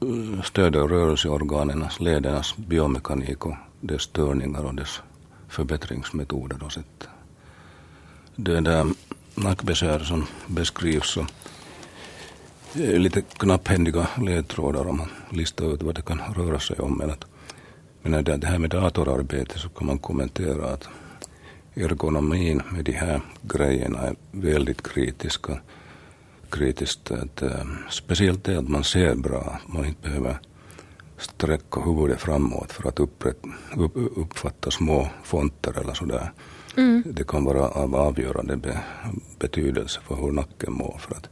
[0.01, 5.01] eh, stöd och rörelseorganernas, ledernas biomekanik och dess störningar och dess
[5.47, 7.07] förbättringsmetoder och sätt.
[8.35, 8.87] Det där
[9.35, 11.25] nackbesvär som beskrivs så
[12.73, 16.97] lite knapphändiga ledtrådar om man listar ut vad det kan röra sig om.
[16.97, 17.25] Men, att,
[18.01, 20.87] men det här med datorarbete så kan man kommentera att
[21.75, 25.59] ergonomin med de här grejerna är väldigt kritiska.
[26.49, 27.11] kritiskt.
[27.11, 30.37] Att, äh, speciellt det att man ser bra, man inte behöver
[31.17, 33.37] sträcka huvudet framåt för att upprätt,
[33.77, 36.31] upp, uppfatta små fonter eller sådär.
[36.77, 37.03] Mm.
[37.05, 38.79] Det kan vara av avgörande be,
[39.39, 40.97] betydelse för hur nacken mår.
[40.99, 41.29] För att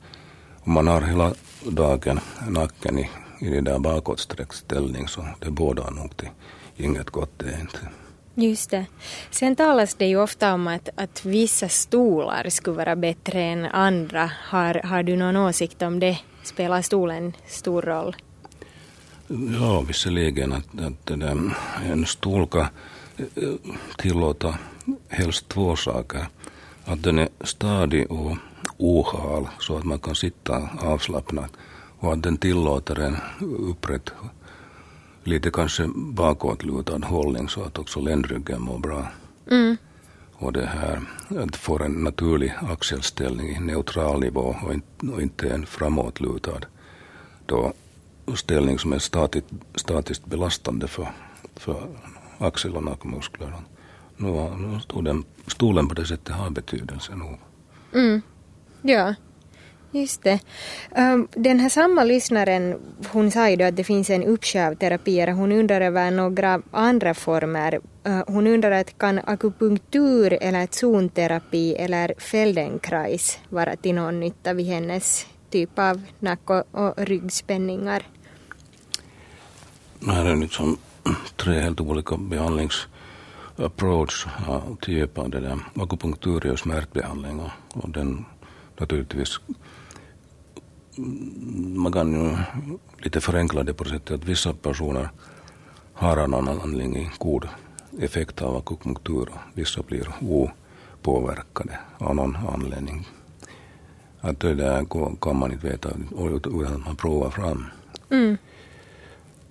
[0.64, 5.92] om man har hela dagen nacken i, i det där bakåtsträckt ställning så det bådar
[5.92, 6.30] nog till
[6.80, 7.80] inget gott det är inte.
[8.36, 8.86] Just det.
[9.32, 14.32] Sen talas det ju ofta om att, att vissa stolar skulle vara bättre än andra.
[14.50, 16.20] Har, har du någon åsikt om det?
[16.44, 18.16] Spelar stolen stor roll?
[19.62, 21.10] Ja, visserligen att, att
[21.86, 22.68] en stol kan
[23.18, 23.26] eh,
[23.98, 24.58] tillåta
[25.08, 26.26] helst två saker.
[26.86, 28.38] Att den är stadig och
[28.78, 31.52] ohal så att man kan sitta avslappnat
[32.00, 33.18] och att den tillåter en
[33.70, 34.12] upprätt,
[35.24, 39.08] lite kanske bakåtlutad hållning så att också ländryggen mår bra.
[39.52, 39.78] Mm.
[40.34, 41.02] Och det här
[41.44, 46.60] att få en naturlig axelställning i neutral nivå och inte, och inte en framåtlutad
[47.46, 47.74] då
[48.36, 51.08] ställning som är statiskt, statiskt belastande för,
[51.56, 51.88] för
[52.38, 53.58] axel och nackmusklerna.
[54.18, 54.28] Nu,
[54.58, 57.38] nu stolen, stolen på det sättet har betydelse nog.
[57.94, 58.22] Mm.
[58.82, 59.16] Ja.
[59.92, 60.40] Just det.
[60.96, 62.80] Ehm, den här samma lyssnaren,
[63.12, 65.32] hon sa ju då att det finns en uppsjö av terapier.
[65.32, 67.80] Hon undrar över några andra former.
[68.04, 74.66] Ehm, hon undrar att kan akupunktur eller zonterapi eller Feldenkrais vara till någon nytta vid
[74.66, 78.04] hennes typ av nack och, ryggspänningar?
[80.00, 80.78] Det här är liksom
[81.36, 84.28] tre helt olika behandlingsapproach
[84.82, 85.60] till hjälp av det där.
[85.76, 87.42] Akupunktur och smärtbehandling
[87.74, 88.26] och den
[88.80, 89.40] naturligtvis
[91.76, 92.38] man kan ju
[92.98, 95.10] lite förenkla det på det sättet att vissa personer
[95.94, 97.48] har av någon anledning god
[98.00, 103.08] effekt av akupunktur och vissa blir opåverkade av någon anledning.
[104.22, 104.86] Att det där
[105.22, 105.90] kan man inte veta
[106.26, 107.66] utan att man provar fram.
[108.10, 108.38] Mm.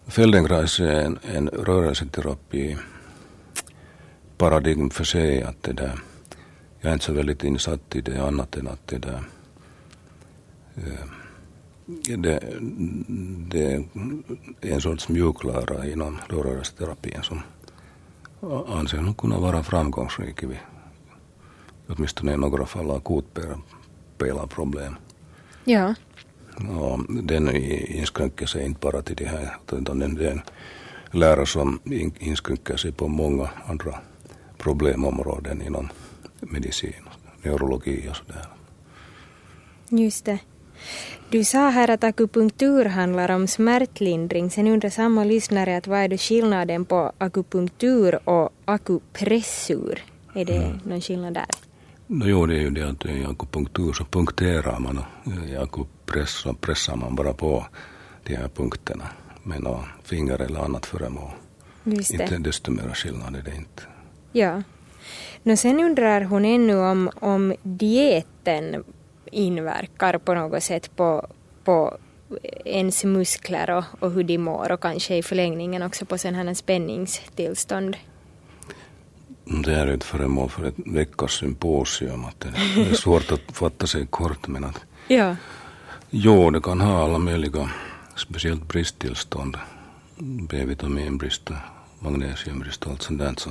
[0.06, 2.76] Feldenkrais är en, en rörelseterapi
[4.38, 5.42] paradigm för sig.
[5.42, 6.00] Att det där,
[6.80, 9.22] jag är inte så väldigt insatt i det annat än att det där
[10.76, 11.08] eh,
[12.18, 12.40] det,
[13.48, 13.84] det
[14.60, 17.40] är en sorts mjuklära inom rörelseterapin som
[18.66, 20.58] anser nog kunna vara framgångsrik vid
[21.88, 24.96] åtminstone i några fall akutpelarproblem.
[25.64, 25.94] Ja.
[26.56, 30.40] Och den inskränker sig inte bara till det här utan den en
[31.10, 31.80] lära som
[32.18, 33.98] inskränker sig på många andra
[34.58, 35.88] problemområden inom
[36.40, 37.08] medicin,
[37.42, 38.46] neurologi och sådär.
[39.88, 40.38] Just det.
[41.30, 44.50] Du sa här att akupunktur handlar om smärtlindring.
[44.50, 50.02] Sen undrar samma lyssnare att vad är det skillnaden på akupunktur och akupressur?
[50.34, 50.80] Är det mm.
[50.84, 51.46] någon skillnad där?
[52.06, 56.30] No, jo, det är ju det att i akupunktur så punkterar man och i akupress
[56.30, 57.66] så pressar man bara på
[58.24, 59.04] de här punkterna
[59.42, 61.30] med något finger eller annat föremål.
[61.84, 62.22] Just det.
[62.22, 63.82] Inte desto mer skillnad är det inte.
[64.32, 64.62] Ja.
[65.42, 68.84] No, sen undrar hon ännu om, om dieten
[69.32, 71.26] inverkar på något sätt på,
[71.64, 71.98] på
[72.64, 76.54] ens muskler och, och hur de mår och kanske i förlängningen också på sen här
[76.54, 77.96] spänningstillstånd.
[79.64, 82.24] Det är ett föremål för ett veckors symposium.
[82.24, 82.48] Att det
[82.90, 85.36] är svårt att fatta sig kort men att ja.
[86.10, 87.70] Jo, det kan ha alla möjliga,
[88.16, 89.56] speciellt bristtillstånd.
[90.20, 91.50] B-vitaminbrist,
[91.98, 93.34] magnesiumbrist och allt sånt där.
[93.36, 93.50] Så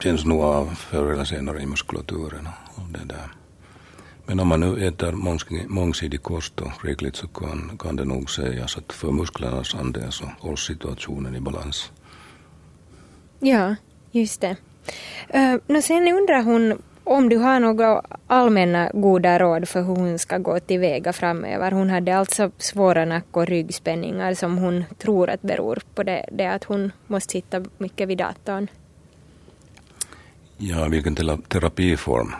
[0.00, 2.48] känns nog av förr eller senare i muskulaturen.
[2.74, 3.39] Och det där.
[4.30, 5.12] Men om man nu äter
[5.68, 10.24] mångsidig kost och rikligt så kan, kan det nog sägas att för musklernas andel så
[10.38, 11.92] hålls situationen i balans.
[13.40, 13.76] Ja,
[14.10, 14.56] just det.
[15.34, 20.38] Uh, sen undrar hon om du har några allmänna goda råd för hur hon ska
[20.38, 21.70] gå tillväga framöver.
[21.70, 26.46] Hon hade alltså svåra nack och ryggspänningar som hon tror att beror på det, det
[26.46, 28.66] att hon måste sitta mycket vid datorn.
[30.56, 31.14] Ja, vilken
[31.48, 32.34] terapiform?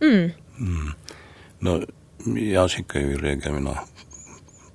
[0.00, 0.30] Mm.
[0.58, 0.94] Mm.
[1.58, 1.84] No,
[2.38, 3.78] jag skickar ju i regel mina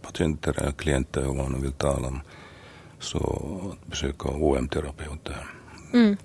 [0.02, 2.22] patienter eller klienter om man vill tala om
[3.00, 3.20] så
[3.72, 5.48] att besöka OM-terapeuter.
[5.94, 6.18] Mm.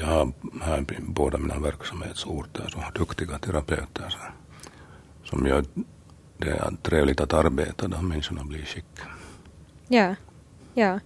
[0.00, 0.32] Jag har
[0.62, 4.16] här båda mina verksamhetsorter så duktiga terapeuter
[5.24, 5.64] som gör
[6.38, 8.84] det trevligt att arbeta då människorna blir skick.
[9.88, 10.14] Ja.
[10.78, 11.00] Ja.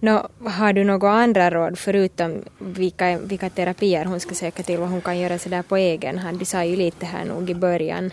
[0.00, 4.88] Nå, har du några andra råd förutom vilka, vilka terapier hon ska söka till, vad
[4.88, 6.38] hon kan göra sådär på egen hand?
[6.38, 8.10] Du sa ju lite här nog i början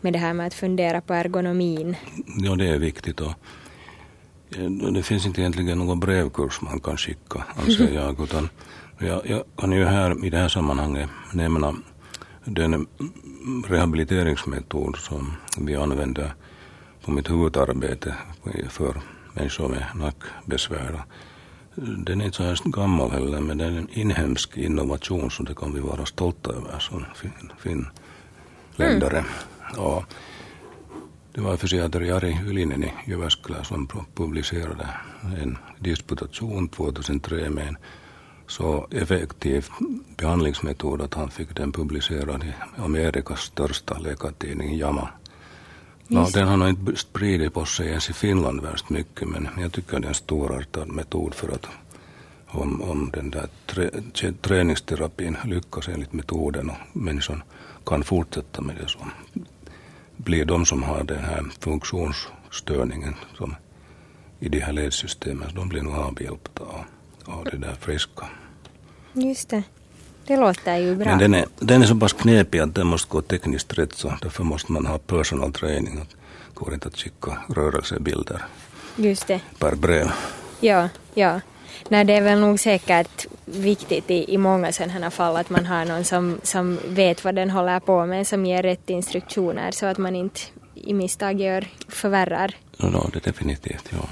[0.00, 1.96] med det här med att fundera på ergonomin.
[2.38, 3.32] Ja, det är viktigt och
[4.92, 8.48] det finns inte egentligen någon brevkurs man kan skicka, anser jag, utan
[8.98, 11.74] jag, jag kan ju här i det här sammanhanget nämna
[12.44, 12.86] den
[13.68, 16.34] rehabiliteringsmetod som vi använder
[17.04, 18.14] på mitt huvudarbete
[18.70, 19.00] för
[19.36, 21.02] människor med nackbesvär.
[21.74, 25.54] Den är inte så här gammal heller, men den är en inhemsk innovation som det
[25.54, 27.04] kan vi vara stolta över som
[27.58, 29.18] finländare.
[29.18, 29.84] Mm.
[29.84, 30.04] Och
[31.32, 34.88] det var fysiater Jari Ylinen i Jyväskylä som publicerade
[35.42, 37.76] en disputation 2003 med en
[38.46, 39.66] så effektiv
[40.16, 45.08] behandlingsmetod att han fick den publicerad i Amerikas största läkartidning JAMA
[46.08, 49.72] No, den har nog inte spridit på sig ens i Finland värst mycket men jag
[49.72, 51.66] tycker det är en storartad metod för att
[52.46, 53.90] om, om den där trä,
[54.42, 57.42] träningsterapin lyckas enligt metoden och människan
[57.86, 58.98] kan fortsätta med det så
[60.16, 63.54] blir de som har den här funktionsstörningen som
[64.40, 66.84] i de här ledsystemen, de blir nog avhjälpta av,
[67.24, 68.28] av det där friska.
[69.12, 69.62] Just det.
[70.26, 71.08] Det låter ju bra.
[71.08, 74.12] Men den är, den är så pass knepig att den måste gå tekniskt rätt så
[74.22, 75.96] därför måste man ha personal training.
[75.96, 78.44] Det går inte att skicka rörelsebilder
[78.96, 79.40] Just det.
[79.58, 80.10] per brev.
[80.60, 81.40] Ja, ja.
[81.88, 85.84] Nej, det är väl nog säkert viktigt i, i många sådana fall att man har
[85.84, 89.98] någon som, som vet vad den håller på med, som ger rätt instruktioner så att
[89.98, 90.40] man inte
[90.74, 92.54] i misstag gör, förvärrar.
[92.76, 94.08] Ja, det definitivt, ja.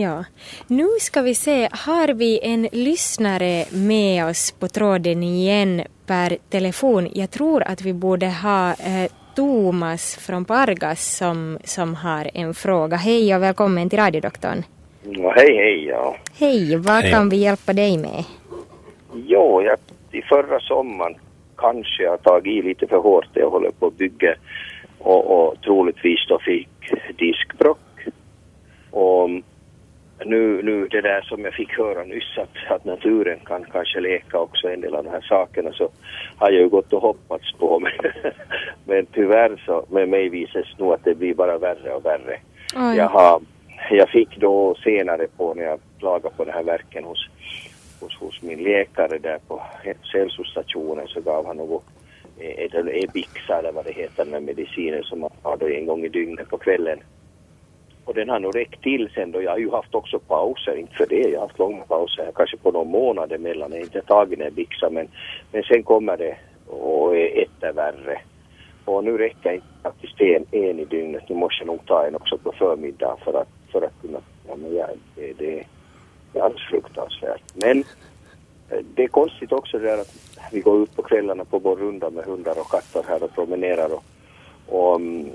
[0.00, 0.24] Ja.
[0.66, 7.08] Nu ska vi se, har vi en lyssnare med oss på tråden igen per telefon?
[7.14, 12.96] Jag tror att vi borde ha eh, Thomas från Pargas som, som har en fråga.
[12.96, 14.62] Hej och välkommen till radiodoktorn.
[15.02, 16.16] Ja, hej, hej, ja.
[16.38, 17.12] Hej, vad Hej.
[17.12, 18.24] kan vi hjälpa dig med?
[19.14, 19.78] Jo, jag,
[20.12, 21.14] i förra sommaren
[21.56, 23.28] kanske jag tagit i lite för hårt.
[23.32, 24.34] Jag håller på att bygga
[24.98, 26.68] och, och troligtvis då fick
[27.18, 27.78] diskbrock.
[28.90, 29.30] Och
[30.24, 34.38] nu, nu det där som jag fick höra nyss att, att naturen kan kanske leka
[34.38, 35.88] också en del av de här sakerna så
[36.36, 37.92] har jag ju gått och hoppats på men,
[38.84, 42.38] men tyvärr så med mig visar det nog att det blir bara värre och värre.
[42.76, 42.96] Oj.
[42.96, 43.40] Jag, har,
[43.90, 47.28] jag fick då senare på när jag klagade på den här verken hos,
[48.00, 49.62] hos, hos min läkare där på
[50.12, 51.84] hälsostationen så gav han något
[52.38, 55.86] ett- eller Ebixa eller vad det heter, den här medicinen som man tar då en
[55.86, 56.98] gång i dygnet på kvällen.
[58.08, 59.42] Och den har nog räckt till sen då.
[59.42, 61.28] Jag har ju haft också pauser, inte för det.
[61.28, 63.70] Jag har haft långa pauser, kanske på någon månad emellan.
[63.70, 65.08] Jag har inte tagit den Ebixa men,
[65.52, 66.36] men sen kommer det
[66.66, 68.20] och är etter värre.
[68.84, 71.28] Och nu räcker inte faktiskt en, en i dygnet.
[71.28, 74.18] Nu måste jag nog ta en också på förmiddagen för att, för att kunna...
[74.48, 75.64] Ja, men jag, det, det,
[76.32, 77.42] det är alldeles fruktansvärt.
[77.54, 77.78] Men
[78.70, 80.14] eh, det är konstigt också det där att
[80.52, 83.90] vi går ut på kvällarna på vår runda med hundar och katter här och promenerar
[83.94, 84.04] och,
[84.66, 85.30] och mm,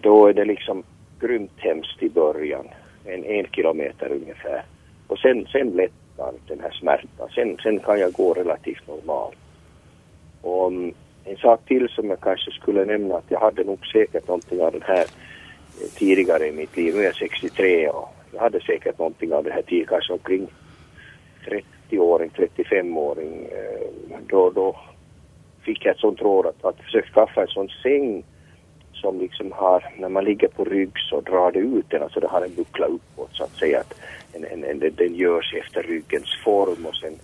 [0.00, 0.84] då är det liksom
[1.20, 2.68] grymt hemskt i början.
[3.04, 4.62] En, en kilometer ungefär.
[5.06, 7.28] Och sen, sen lättar den här smärtan.
[7.34, 9.38] Sen, sen kan jag gå relativt normalt.
[10.42, 10.94] Och um,
[11.24, 14.72] en sak till som jag kanske skulle nämna att jag hade nog säkert någonting av
[14.72, 15.04] den här
[15.80, 16.94] eh, tidigare i mitt liv.
[16.94, 20.48] Nu är jag 63 och jag hade säkert någonting av det här tidigare, kanske omkring
[21.90, 23.48] 30-åring, 35-åring.
[23.52, 24.76] Eh, då, då
[25.62, 28.24] fick jag ett sånt råd att, att försöka skaffa en sån säng
[29.00, 32.26] som liksom har, när man ligger på rygg så drar det ut den, alltså det
[32.28, 33.94] har en buckla uppåt så att säga att
[34.32, 37.14] en, en, en, den- den görs efter ryggens form och sen,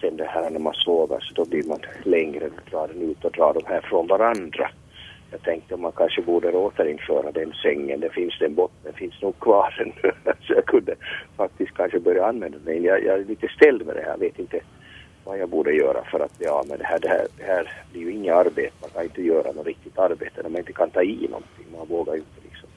[0.00, 3.24] sen det här när man sover så då blir man längre och drar den ut
[3.24, 4.70] och drar de här från varandra.
[5.30, 9.38] Jag tänkte om man kanske borde återinföra den sängen, det finns den botten, finns nog
[9.38, 10.12] kvar den.
[10.46, 10.94] så jag kunde
[11.36, 12.82] faktiskt kanske börja använda den.
[12.84, 14.60] Jag, jag är lite ställd med det här, jag vet inte
[15.24, 16.98] vad jag borde göra för att av med det här.
[16.98, 20.42] Det här, det här blir ju inget arbete, man kan inte göra något riktigt arbete
[20.42, 21.66] när man inte kan ta i någonting.
[21.78, 22.68] Man vågar ju inte liksom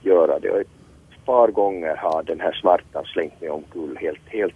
[0.00, 0.50] göra det.
[0.50, 4.54] Och ett par gånger har den här smärtan slängt mig omkull helt, helt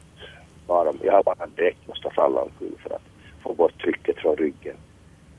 [0.66, 3.02] bara, jag har bara direkt måste falla omkull för att
[3.42, 4.76] få bort trycket från ryggen.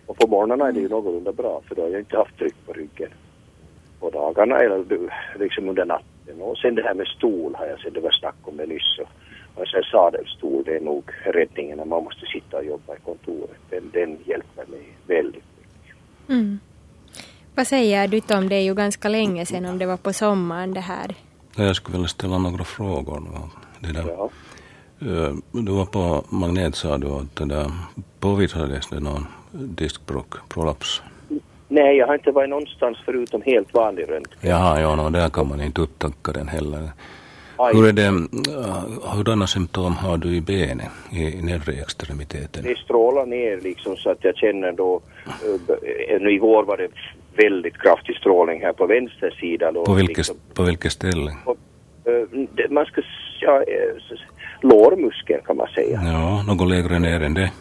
[0.05, 2.55] Och på morgnarna är det ju någorlunda bra för då har jag inte haft tryck
[2.65, 3.09] på ryggen.
[3.99, 4.85] På dagarna eller
[5.39, 6.41] liksom under natten.
[6.41, 8.99] Och sen det här med stol har jag sett, det var snack om det nyss.
[9.01, 9.09] Och,
[9.58, 13.60] och sen sadelstol, det är nog räddningen när man måste sitta och jobba i kontoret.
[13.70, 15.95] Den, den hjälper mig väldigt mycket.
[16.30, 16.60] Mm.
[17.55, 20.74] Vad säger du Tom, det är ju ganska länge sedan om det var på sommaren
[20.74, 21.16] det här.
[21.55, 23.24] Jag skulle vilja ställa några frågor.
[23.80, 24.05] Det där.
[24.08, 24.30] Ja.
[25.01, 27.72] Eh, Du var på magnet sa du att det där,
[28.20, 31.01] påvisades det någon diskbråck, prolaps?
[31.68, 34.39] Nej, jag har inte varit någonstans förutom helt vanlig röntgen.
[34.41, 36.89] Jaha, ja, no, där kan man inte upptäcka den heller.
[37.60, 42.64] Aj, Hur är det, äh, hurdana symptom har du i benet, i, nedre extremiteten?
[42.64, 46.89] Det strålar ner liksom så att jag känner då, uh, nu igår var det
[47.38, 49.72] väldigt kraftig strålning här på vänster sida.
[49.72, 51.32] Då, På vilket, liksom, på vilket ställe?
[51.45, 51.58] och,
[52.05, 53.01] eh, man ska,
[53.41, 54.18] ja, eh,
[54.62, 56.01] lårmuskeln kan man säga.
[56.03, 57.51] Ja, något lägre ner än det.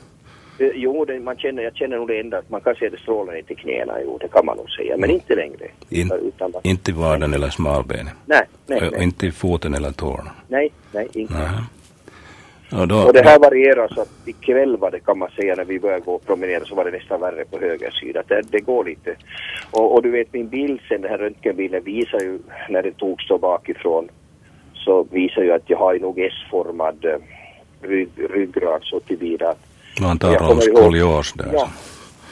[0.59, 2.99] Eh, Jo, det, man känner, jag känner nog det ända att man kan se det
[3.01, 5.67] strålar ner till knäna, jo det kan man nog säga, men inte längre.
[5.91, 8.13] In, Utan bara- inte i vaden eller smalbenet.
[8.27, 10.31] nej, nej, Ö, nej, Inte i foten eller tårna.
[10.49, 11.35] nej, nej, inte.
[11.35, 11.63] Nähä.
[12.71, 15.65] Ja, då, Och det här varierar så att ikväll var det kan man säga när
[15.65, 18.23] vi började gå och promenera så var det nästan värre på höger sida.
[18.29, 19.15] Det, det går lite.
[19.71, 22.39] Och, och du vet min bild sen, den här röntgenbilden visar ju
[22.69, 24.09] när den togs då bakifrån
[24.75, 27.17] så visar ju att jag har ju nog S-formad eh,
[27.89, 29.59] rygg, ryggrad så tillvida att
[30.01, 31.51] man jag talar om kommer ihåg- skolios där.
[31.53, 31.71] Ja,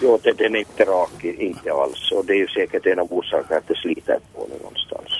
[0.00, 2.12] jo, det, den är inte rak, inte alls.
[2.12, 5.10] Och det är ju säkert en av orsakerna att det sliter på den någonstans.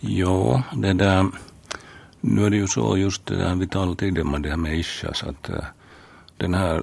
[0.00, 1.26] Jo, det där,
[2.20, 4.78] nu är det ju så just det där vi talade tidigare om det här med
[4.78, 5.50] ischias att
[6.36, 6.82] den här,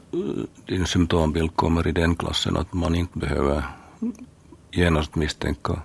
[0.65, 3.63] din symptombild kommer i den klassen att man inte behöver
[4.71, 5.79] genast misstänka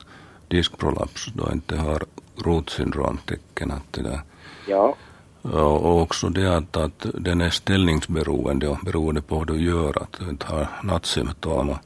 [0.48, 2.02] diskprolaps då inte har
[2.44, 3.70] rotsyndromtecken.
[3.70, 4.20] Att det där.
[4.68, 4.94] Ja,
[5.42, 10.02] och och också det att, att den är ställningsberoende och beroende på vad du gör,
[10.02, 11.78] att du inte har nattsymptom och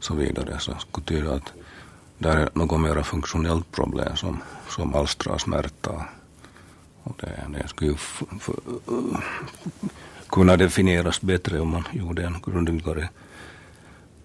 [0.00, 1.52] så vidare, så skulle betyda att
[2.18, 6.04] det är något mer funktionellt problem som, som alstrar smärta
[7.02, 8.50] Och det, det skulle f, f,
[10.28, 13.08] kunna definieras bättre om man gjorde en grundligare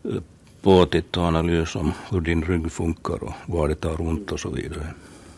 [0.04, 0.22] eh,
[0.62, 4.50] påtitt och analys om hur din rygg funkar och var det tar ont och så
[4.50, 4.94] vidare.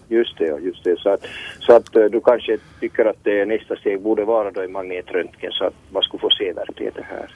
[0.08, 1.00] Just det, just det.
[1.00, 1.26] Så att,
[1.60, 5.52] så att eh, du kanske tycker att det nästa steg borde vara då en magnetröntgen
[5.52, 7.30] så att man skulle få se verkligheten här?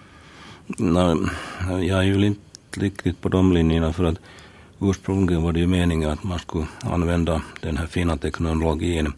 [0.78, 2.40] Nej, jag är ju inte
[2.78, 4.20] riktigt på de linjerna för att
[4.82, 9.14] ursprungligen var det ju meningen att man skulle använda den här fina teknologin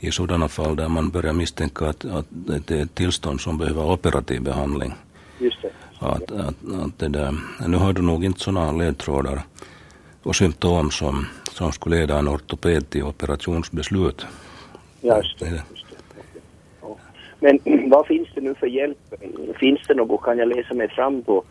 [0.00, 3.92] i sådana fall där man börjar misstänka att, att det är ett tillstånd som behöver
[3.92, 4.94] operativ behandling.
[5.38, 5.70] Just det.
[5.98, 7.34] Att, att, att det där,
[7.66, 9.42] nu har du nog inte sådana ledtrådar
[10.22, 14.26] och symptom som, som skulle leda en ortoped till operationsbeslut.
[15.00, 15.46] Ja, just det.
[15.46, 16.30] Just det.
[16.82, 16.96] Ja.
[17.40, 17.58] Men
[17.90, 18.98] vad finns det nu för hjälp?
[19.60, 21.44] Finns det något, kan jag läsa mig fram på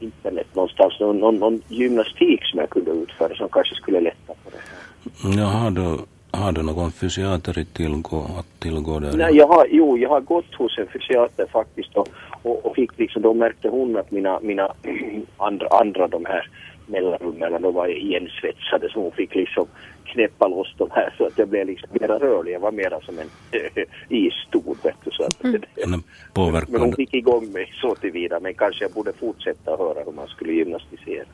[0.00, 4.50] internet någonstans, någon, någon, någon gymnastik som jag kunde utföra som kanske skulle lätta på
[4.50, 5.38] det här?
[5.38, 5.98] Ja, har du,
[6.30, 9.16] har du någon fysiater tillgå, att tillgå där?
[9.16, 12.08] Nej, jag har, jo, jag har gått hos en fysiater faktiskt och,
[12.42, 14.72] och, och fick liksom, då märkte hon att mina, mina
[15.36, 16.48] andra, andra de här
[16.90, 19.66] mellanrummen, de var igensvetsade så hon fick liksom
[20.04, 22.52] knäppa loss de här så att jag blev liksom mera rörlig.
[22.52, 23.28] Jag var mera som en
[24.08, 25.10] isstol vet du.
[25.10, 26.02] Så att, mm.
[26.68, 30.28] Men hon fick igång mig så tillvida men kanske jag borde fortsätta höra hur man
[30.28, 31.26] skulle gymnastisera.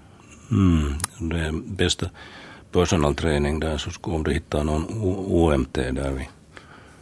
[0.51, 0.93] Mm,
[1.31, 2.07] det är bästa
[2.73, 4.85] personal träning där så skulle om du hittar någon
[5.31, 6.27] OMT där vid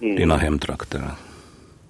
[0.01, 0.17] mm.
[0.17, 1.01] dina hemtrakter.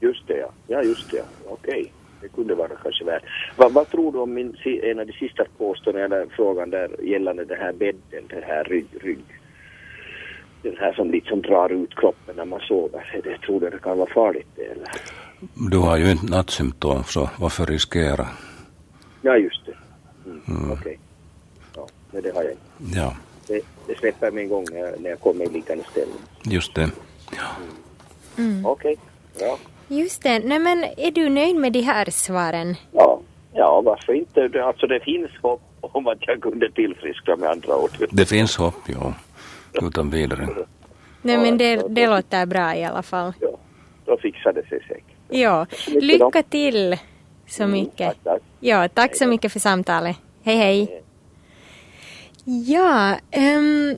[0.01, 1.81] Just det ja, ja just det ja, okej.
[1.81, 1.91] Okay
[2.25, 3.23] det kunde vara värt.
[3.57, 7.59] Vad, vad tror du om min, en av de sista påståendena, frågan där gällande den
[7.59, 9.25] här bädden, den här rygg, rygg
[10.65, 13.21] den här som liksom drar ut kroppen när man sover.
[13.25, 14.89] Det tror du det kan vara farligt eller?
[15.71, 18.29] Du har ju inte nattsymptom så varför riskera?
[19.23, 19.77] Ja just det.
[20.27, 20.71] Mm, mm.
[20.71, 20.77] Okej.
[20.81, 20.97] Okay.
[21.77, 22.99] Ja, men det har jag inte.
[22.99, 23.17] Ja.
[23.47, 26.19] Det, det släpper mig en gång när jag, när jag kommer i liggande ställning.
[26.45, 26.91] Just det.
[27.37, 27.49] Ja.
[28.43, 28.67] Mm.
[28.67, 28.97] Okej,
[29.35, 29.49] okay.
[29.49, 29.59] ja.
[29.99, 30.39] Just det.
[30.39, 32.77] Nej, men är du nöjd med de här svaren?
[32.93, 33.21] Ja,
[33.53, 34.65] ja varför inte?
[34.65, 37.91] Alltså det finns hopp om att jag kunde tillfriskna med andra ord.
[38.11, 39.15] Det finns hopp, ja.
[39.83, 40.49] Utan vidare.
[41.23, 43.33] Nej, men det, det låter bra i alla fall.
[43.41, 43.59] Ja,
[44.05, 45.05] då fixar det sig säkert.
[45.29, 46.99] Ja, lycka till
[47.47, 48.01] så mm, mycket.
[48.01, 48.43] Mm, tack, tack.
[48.61, 50.17] Ja, tack så mycket för samtalet.
[50.43, 51.03] Hej, hej.
[52.45, 53.97] Ja, um,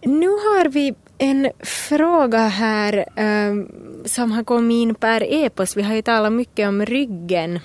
[0.00, 3.04] nu har vi en fråga här
[3.50, 3.68] um,
[4.04, 5.76] som har kommit in per e-post.
[5.76, 7.60] Vi har ju talat mycket om ryggen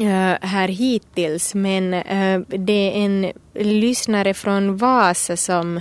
[0.00, 5.80] uh, här hittills men uh, det är en lyssnare från Vasa som,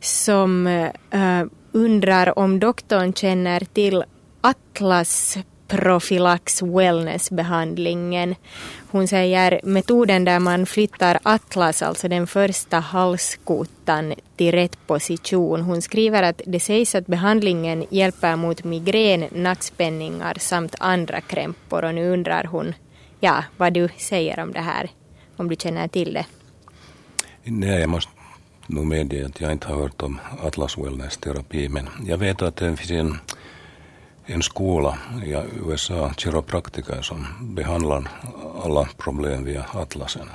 [0.00, 0.66] som
[1.10, 4.04] eh, undrar om doktorn känner till
[4.40, 5.38] Atlas
[5.76, 8.34] Profylax Wellness-behandlingen.
[8.90, 15.60] Hon säger metoden där man flyttar Atlas, alltså den första halskotan, till rätt position.
[15.60, 21.94] Hon skriver att det sägs att behandlingen hjälper mot migrän, nackspänningar samt andra krämpor och
[21.94, 22.74] nu undrar hon
[23.20, 24.90] ja, vad du säger om det här,
[25.36, 26.26] om du känner till det.
[27.44, 28.12] Nej, jag måste
[28.66, 32.76] nog medge att jag inte har hört om Atlas Wellness-terapi, men jag vet att det
[32.76, 33.18] finns en
[34.26, 35.36] en skola i
[35.68, 38.08] USA, kiropraktiker, som behandlar
[38.64, 40.28] alla problem via atlasen.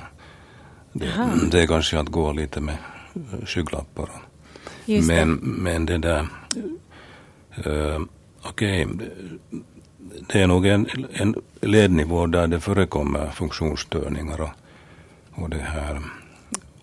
[0.92, 1.12] Det,
[1.50, 2.76] det är kanske att gå lite med
[3.46, 4.08] skygglappar.
[4.86, 6.26] Men, men det där,
[7.66, 8.00] uh,
[8.42, 9.08] okej, okay,
[10.28, 14.50] det är nog en, en lednivå där det förekommer funktionsstörningar och,
[15.42, 16.00] och det här,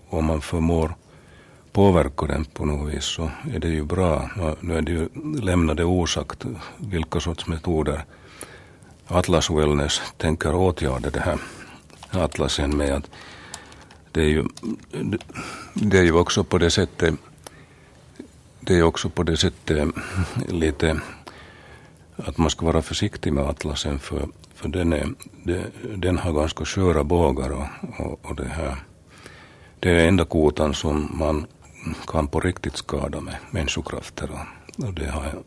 [0.10, 0.96] om man förmår
[1.78, 4.30] påverkar den på något vis så är det ju bra.
[4.62, 5.10] Nu är det ju
[5.42, 6.46] lämnade osagt
[6.78, 8.06] vilka sorts metoder
[9.08, 11.40] Atlas Wellness tänker åtgärda det här
[12.12, 13.10] atlasen med att
[14.12, 14.44] det är ju,
[15.74, 17.14] det är ju också på det sättet
[18.60, 19.88] det är också på det sättet
[20.50, 21.00] lite
[22.16, 25.14] att man ska vara försiktig med atlasen för, för den, är,
[25.98, 27.68] den har ganska sköra bågar och,
[28.00, 28.76] och, och det här
[29.80, 31.46] det är enda kotan som man
[32.08, 34.30] kan på riktigt skada med människokrafter.
[34.32, 35.44] Och, och det har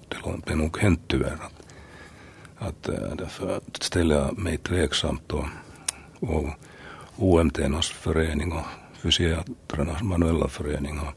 [0.47, 1.39] det nog hänt tyvärr.
[1.41, 1.53] Att,
[2.59, 5.45] att äh, därför ställer jag mig tveksamt och,
[6.21, 6.49] och
[7.17, 11.15] OMTnas förening och fysiatrarnas manuella förening har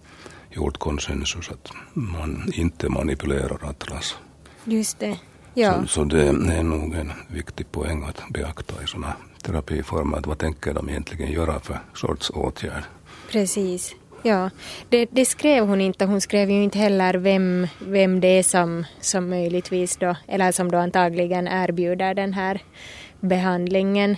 [0.52, 4.16] gjort konsensus att man inte manipulerar atlas.
[4.64, 5.20] Just det.
[5.54, 5.82] Ja.
[5.82, 10.18] Så, så det är nog en viktig poäng att beakta i sådana terapiformer.
[10.18, 12.84] Att vad tänker de egentligen göra för sorts åtgärd?
[13.32, 13.96] Precis.
[14.24, 14.50] Ja,
[14.90, 16.06] det, det, skrev hon inte.
[16.06, 20.72] Hon skrev ju inte heller vem, vem det är som, som möjligtvis då, eller som
[20.72, 22.62] då antagligen erbjuder den här
[23.20, 24.18] behandlingen.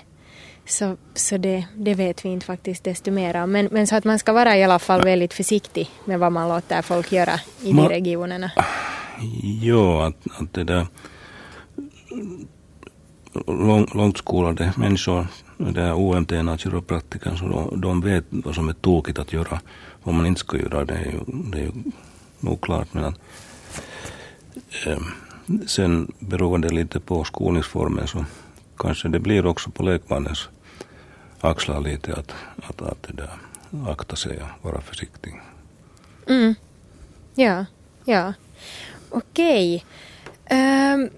[0.65, 3.51] Så, så det, det vet vi inte faktiskt desto mer om.
[3.51, 6.49] Men, men så att man ska vara i alla fall väldigt försiktig med vad man
[6.49, 8.51] låter folk göra i de regionerna.
[9.61, 10.87] Ja, att, att det där
[13.47, 15.27] lång, långt skolade människor,
[15.57, 19.59] det är OMT, kiropraktiker, så de, de vet vad som är tokigt att göra,
[20.05, 21.71] vad man inte ska göra, det är ju, det är ju
[22.39, 22.93] nog klart.
[22.93, 23.19] Men att,
[24.85, 24.99] eh,
[25.67, 28.25] sen beroende lite på skolningsformen så
[28.77, 30.49] kanske det blir också på lekmannens
[31.41, 32.35] axlar lite att,
[32.69, 33.29] att, att det där,
[33.91, 35.41] akta sig och vara försiktig.
[36.27, 36.55] Mm.
[37.35, 37.65] Ja,
[38.05, 38.33] ja.
[39.09, 39.85] Okej.
[40.51, 41.09] Um,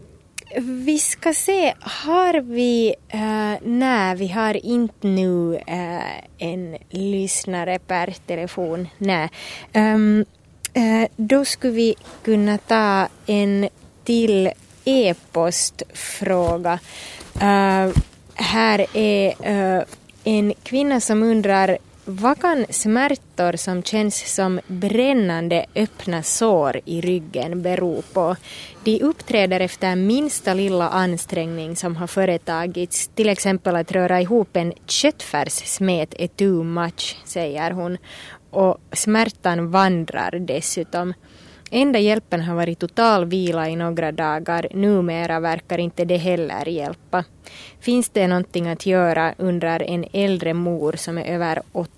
[0.59, 8.15] vi ska se, har vi, uh, nej vi har inte nu uh, en lyssnare per
[8.27, 9.29] telefon, nej.
[9.73, 10.25] Um,
[10.77, 13.69] uh, då skulle vi kunna ta en
[14.03, 14.49] till
[14.85, 16.79] e-postfråga.
[18.35, 19.33] här är
[20.23, 21.77] en kvinna som undrar
[22.09, 28.35] vad kan smärtor som känns som brännande öppna sår i ryggen bero på?
[28.83, 34.73] De uppträder efter minsta lilla ansträngning som har företagits, till exempel att röra ihop en
[34.85, 37.97] köttfärssmet är too much, säger hon.
[38.49, 41.13] Och smärtan vandrar dessutom.
[41.71, 44.67] Enda hjälpen har varit total vila i några dagar.
[44.73, 47.23] Numera verkar inte det heller hjälpa.
[47.79, 51.96] Finns det någonting att göra, undrar en äldre mor som är över 80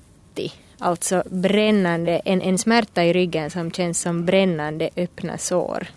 [0.82, 5.88] Alltså brännande, en, en smärta i ryggen som känns som brännande öppna sår.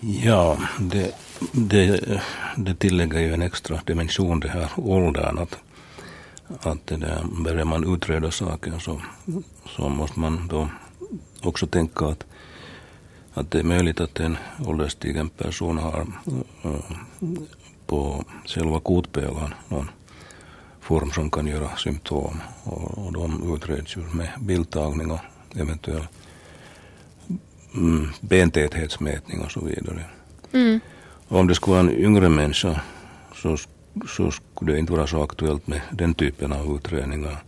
[0.00, 1.14] Ja, det,
[1.52, 2.00] det,
[2.56, 5.38] det tillägger ju en extra dimension det här åldern.
[5.38, 5.58] Att,
[6.60, 9.00] att det där, börjar man utreda saker så,
[9.76, 10.68] så måste man då
[11.42, 12.24] också tänka att,
[13.34, 14.36] att det är möjligt att en
[14.66, 16.06] ålderstigen person har
[16.64, 16.96] eh,
[17.86, 19.90] på själva kotpelaren någon
[20.88, 25.20] form som kan göra symptom och, och de utreds ju med bildtagning och
[25.56, 26.06] eventuell
[27.74, 30.04] mm, bentäthetsmätning och så vidare.
[30.52, 30.80] Mm.
[31.28, 32.80] Och om det skulle vara en yngre människa
[33.34, 33.56] så,
[34.08, 37.42] så skulle det inte vara så aktuellt med den typen av utredningar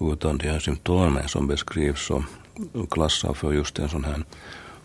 [0.00, 2.24] utan de här symptomen som beskrivs så
[2.90, 4.22] klassar för just en sån här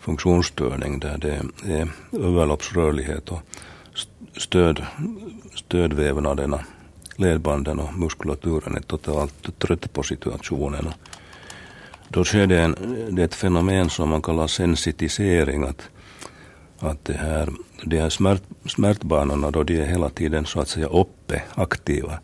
[0.00, 1.42] funktionsstörning där det
[1.74, 3.40] är överloppsrörlighet och
[4.36, 4.86] stöd,
[5.54, 6.64] stödvävnaderna
[7.16, 10.92] ledbanden och muskulaturen är totalt trött på situationen.
[12.08, 12.76] Då sker det, en,
[13.10, 15.64] det är ett fenomen som man kallar sensitisering.
[15.64, 15.88] Att,
[16.78, 17.48] att det här,
[17.84, 22.18] de här smärt, smärtbanorna då de är hela tiden så att säga uppe, aktiva,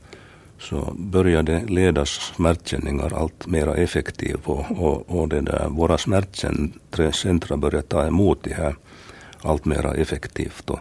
[0.58, 7.56] så börjar det ledas smärtkänningar allt mer effektivt och, och, och det där, våra smärtcentra
[7.56, 8.76] börjar ta emot det här
[9.42, 10.70] allt mer effektivt.
[10.70, 10.80] Och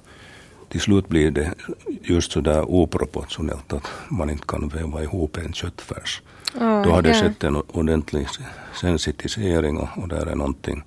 [0.69, 1.53] till slut blir det
[2.01, 6.21] just så där oproportionellt att man inte kan väva ihop en köttfärs.
[6.55, 7.15] Oh, Då har det ja.
[7.15, 8.27] skett en ordentlig
[8.81, 10.83] sensitisering och, och där är någonting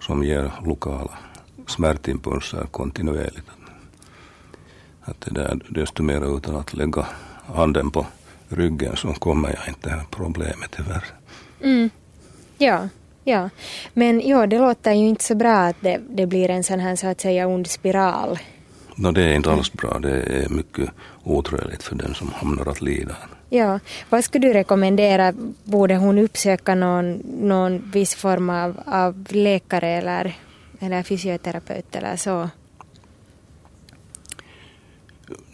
[0.00, 1.10] som ger lokala
[1.66, 3.46] smärtimpulser kontinuerligt.
[5.00, 7.06] Att det där, desto mer utan att lägga
[7.54, 8.06] handen på
[8.48, 11.04] ryggen så kommer jag inte här problemet tyvärr.
[11.62, 11.90] Mm.
[12.58, 12.88] Ja,
[13.24, 13.50] ja.
[13.94, 16.96] Men ja, det låter ju inte så bra att det, det blir en sån här
[16.96, 18.38] så att säga ond spiral
[18.96, 19.98] No, det är inte alls bra.
[19.98, 20.90] Det är mycket
[21.24, 23.16] otrevligt för den som hamnar att lida.
[23.48, 23.80] Ja,
[24.10, 25.32] vad skulle du rekommendera?
[25.64, 30.36] Borde hon uppsöka någon, någon viss form av, av läkare eller,
[30.80, 32.50] eller fysioterapeut eller så?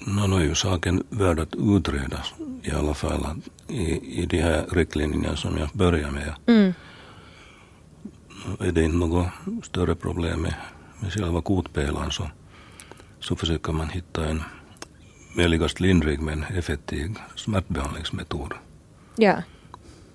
[0.07, 3.27] No, nu är ju saken värd att utredas i alla fall
[3.69, 6.35] i, i de här riktlinjerna som jag börjar med.
[6.47, 6.73] Mm.
[8.61, 9.27] Är det inte något
[9.63, 10.55] större problem med,
[11.01, 12.31] med själva kotpelaren så
[13.29, 14.43] så försöker man hitta en
[15.37, 18.55] möjligast lindrig men effektiv smärtbehandlingsmetod.
[19.17, 19.43] Ja,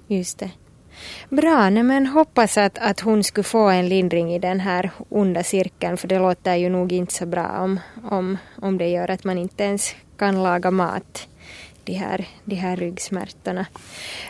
[0.08, 0.52] just det.
[1.30, 5.44] Bra, nej men hoppas att, att hon skulle få en lindring i den här onda
[5.44, 9.24] cirkeln för det låter ju nog inte så bra om, om, om det gör att
[9.24, 11.28] man inte ens kan laga mat
[11.84, 13.66] de här, de här ryggsmärtorna.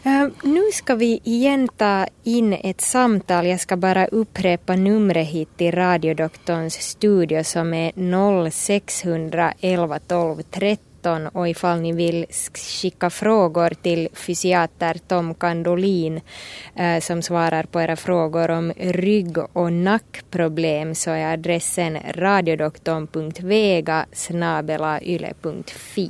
[0.03, 3.45] Eh, nu ska vi igen ta in ett samtal.
[3.47, 7.91] Jag ska bara upprepa numret hit till radiodoktorns studio som är
[8.51, 16.21] 0611 12 13 och ifall ni vill skicka frågor till fysiater Tom Kandolin
[16.75, 24.05] eh, som svarar på era frågor om rygg och nackproblem så är adressen radiodoktorn.vega
[25.01, 26.09] yle.fi.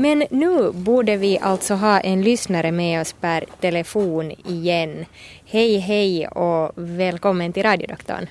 [0.00, 5.04] Men nu borde vi alltså ha en lyssnare med oss per telefon igen.
[5.46, 8.26] Hej hej och välkommen till radiodoktorn.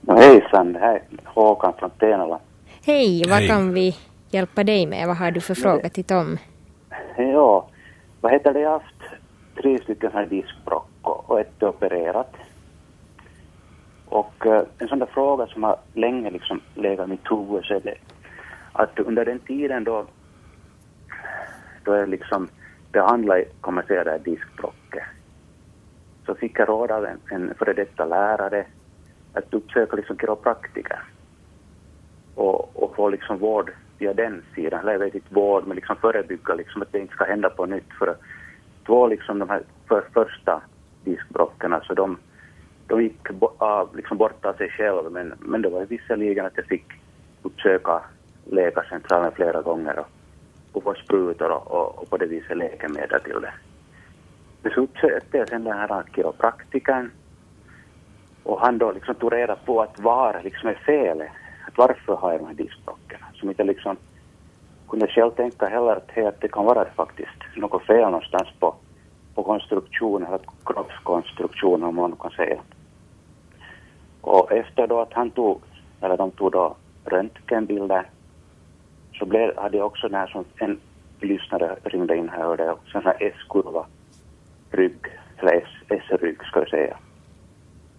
[0.00, 2.40] No, hejsan, det här är Håkan från Tenala.
[2.84, 3.48] Hej, vad hej.
[3.48, 3.96] kan vi
[4.30, 5.06] hjälpa dig med?
[5.06, 6.38] Vad har du för fråga till Tom?
[7.16, 7.66] Ja,
[8.20, 8.60] vad heter det?
[8.60, 9.02] Jag har haft
[9.62, 12.34] tre stycken här diskbråck och ett är opererat.
[14.08, 17.74] Och eh, en sån där fråga som har länge liksom legat i mitt huvud så
[17.74, 17.94] är det
[18.72, 20.06] att under den tiden då,
[21.84, 22.48] då jag liksom
[22.92, 25.02] behandlade kommersiella diskbråcket
[26.26, 28.66] så fick jag råd av en, en före detta lärare
[29.32, 31.02] att uppsöka liksom kiropraktiker
[32.34, 34.80] och, och få liksom vård via den sidan.
[34.80, 37.66] Eller jag vet inte vård, men liksom förebygga liksom att det inte ska hända på
[37.66, 37.92] nytt.
[37.98, 38.16] För
[38.86, 40.62] två liksom de här för, första
[41.04, 42.18] diskbråcken alltså de,
[42.86, 46.56] de gick bo, av, liksom bort av sig själv, men, men det var visserligen att
[46.56, 46.86] jag fick
[47.42, 48.02] uppsöka
[48.44, 50.06] läkarcentralen flera gånger och,
[50.72, 53.52] och få sprutor och, och, och på det viset läkemedel till det.
[54.62, 57.10] Men så uppsökte jag sen den här kiropraktikern
[58.42, 61.30] och han då liksom tog reda på att var liksom är felet.
[61.66, 63.18] Att varför har jag de här diskbråcken?
[63.34, 63.96] Som inte liksom
[64.88, 68.74] kunde själv tänka heller att, hey, att det kan vara faktiskt något fel någonstans på,
[69.34, 72.60] på konstruktionen, eller kroppskonstruktionen om man kan säga.
[74.20, 75.62] Och efter då att han tog,
[76.00, 78.06] eller de tog då röntgenbilder
[79.20, 80.80] så blev, hade jag också när som en
[81.20, 83.86] lyssnare ringde in här hörde jag också en sån här S-kurva
[84.70, 85.06] rygg,
[85.36, 86.96] eller S-rygg ska jag säga.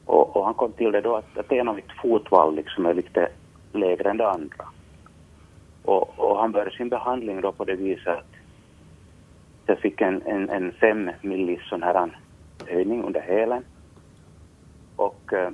[0.06, 2.94] Och, och, han kom till det då att, att en av mitt fotvalv liksom är
[2.94, 3.30] lite
[3.72, 4.66] lägre än det andra.
[5.84, 8.26] Och, och han började sin behandling då på det viset att
[9.66, 12.18] jag fick en, en, en fem millis sån här
[12.68, 13.64] höjning under hälen.
[14.96, 15.50] Och, eh,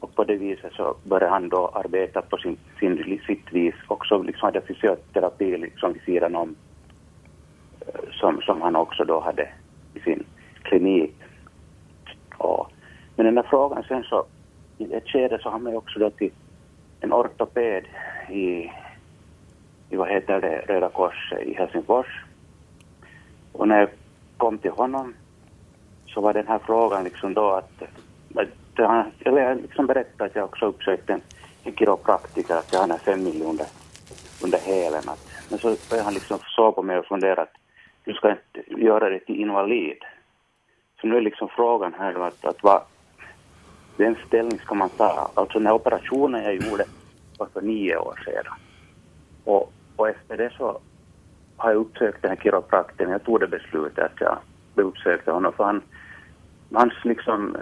[0.00, 3.74] och på det viset så började han då arbeta på sin, sin, sitt vis.
[3.88, 6.56] Också liksom hade fysioterapi liksom vid sidan om
[7.80, 9.48] eh, som, som han också då hade
[9.94, 10.24] i sin
[10.62, 11.14] klinik.
[12.36, 12.70] Och,
[13.16, 14.24] men den där frågan sen så,
[14.78, 16.30] i ett skede så hamnade jag också då till
[17.00, 17.84] en ortoped
[18.30, 18.72] i,
[19.90, 22.24] i vad heter det, Röda Korset i Helsingfors.
[23.52, 23.88] Och när jag
[24.36, 25.14] kom till honom
[26.06, 27.82] så var den här frågan liksom då att,
[28.84, 31.20] att eller jag liksom berättade att jag också uppsökte en,
[31.64, 33.66] en kiropraktiker, att jag hade fem miljoner
[34.44, 35.02] under hälen.
[35.06, 37.54] Att, men så började han liksom så på mig och fundera att
[38.04, 39.98] du ska inte göra det till invalid.
[41.00, 42.82] Så nu är liksom frågan här då att, att vad,
[43.96, 45.30] den ställning ska man ta.
[45.34, 46.84] Alltså den här operationen jag gjorde
[47.38, 48.54] var för nio år sedan.
[49.44, 50.80] Och, och efter det så
[51.56, 53.10] har jag uppsökt den här kiropraktorn.
[53.10, 54.38] Jag tog det beslutet att jag
[54.74, 55.82] uppsökte honom för han,
[56.72, 57.56] hans liksom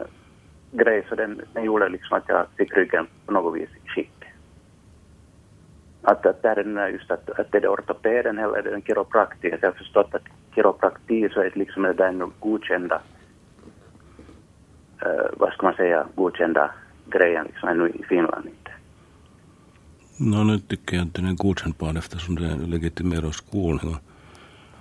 [0.72, 4.24] grej så den, den gjorde liksom att jag fick ryggen på något vis i skick.
[6.02, 8.72] Att, att där är den just att, att det är det ortopeden eller det är
[8.72, 9.58] den kiropraktiker.
[9.62, 13.00] Jag har förstått att kiropraktik så är det liksom det där godkända
[15.06, 16.70] uh, vad ska man säga, godkända
[17.06, 18.70] grejen liksom ännu i Finland inte.
[20.18, 23.96] No nu tycker jag att den är godkännbar eftersom det är legitimerad skolning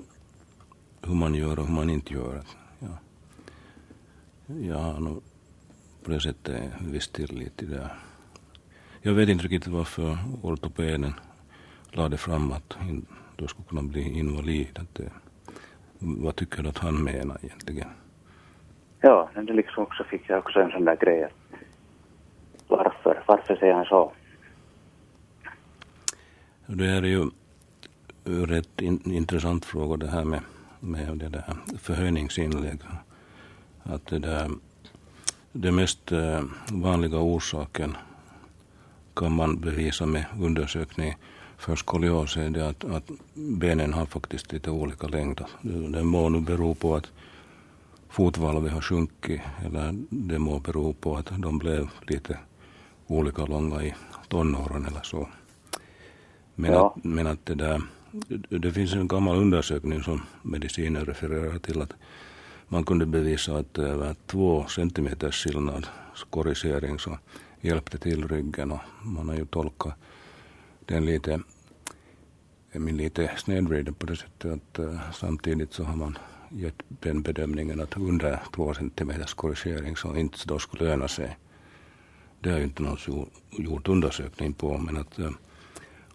[1.01, 2.41] hur man gör och hur man inte gör.
[2.79, 2.97] Ja.
[4.45, 5.23] Jag har nog
[6.03, 7.91] på det sättet en viss tillit till det.
[9.01, 11.13] Jag vet inte riktigt varför ortopeden
[11.91, 12.77] lade fram att
[13.35, 14.79] då skulle kunna bli invalid.
[14.79, 15.11] Att det,
[15.99, 17.89] vad tycker du att han menar egentligen?
[19.01, 21.27] Ja, men det liksom också fick jag också en sån där grej.
[22.67, 23.23] Varför?
[23.27, 24.11] Varför säger han så?
[26.65, 27.29] Det är ju
[28.27, 30.41] rätt in, intressant fråga det här med,
[30.79, 32.79] med det där förhöjningsinlägg.
[33.83, 34.51] Att det där,
[35.51, 37.97] det mest eh, vanliga orsaken
[39.13, 41.15] kan man bevisa med undersökning
[41.57, 45.41] för skolios är det att, att benen har faktiskt lite olika längd.
[45.61, 47.11] Det må nu bero på att
[48.09, 52.39] fotvalvet har sjunkit eller det må bero på att de blev lite
[53.07, 53.95] olika långa i
[54.27, 55.27] tonåren eller så.
[56.55, 56.87] Men, ja.
[56.95, 57.81] att, men att det där,
[58.49, 61.93] det finns en gammal undersökning som mediciner refererar till att
[62.67, 65.87] man kunde bevisa att över två centimeters skillnad
[66.29, 67.17] korrigering så
[67.61, 69.93] hjälpte till ryggen och man har ju tolkat
[70.85, 71.39] den lite,
[72.71, 76.17] min lite snedvriden på det sättet att eh, samtidigt så har man
[76.49, 81.37] gett den bedömningen att under två centimeters korrigering så inte då skulle löna sig.
[82.39, 85.31] Det har ju inte någon gjort undersökning på men att eh,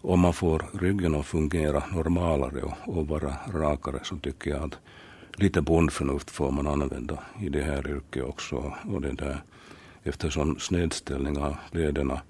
[0.03, 4.77] om man får ryggen att fungera normalare och, och vara rakare så tycker jag att
[5.35, 8.73] lite bondförnuft får man använda i det här yrket också.
[8.83, 9.43] Och det där,
[10.03, 12.21] eftersom snedställning av lederna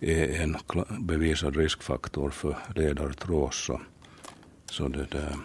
[0.00, 0.56] är en
[1.00, 3.80] bevisad riskfaktor för ledartrås så,
[4.70, 5.36] så det där,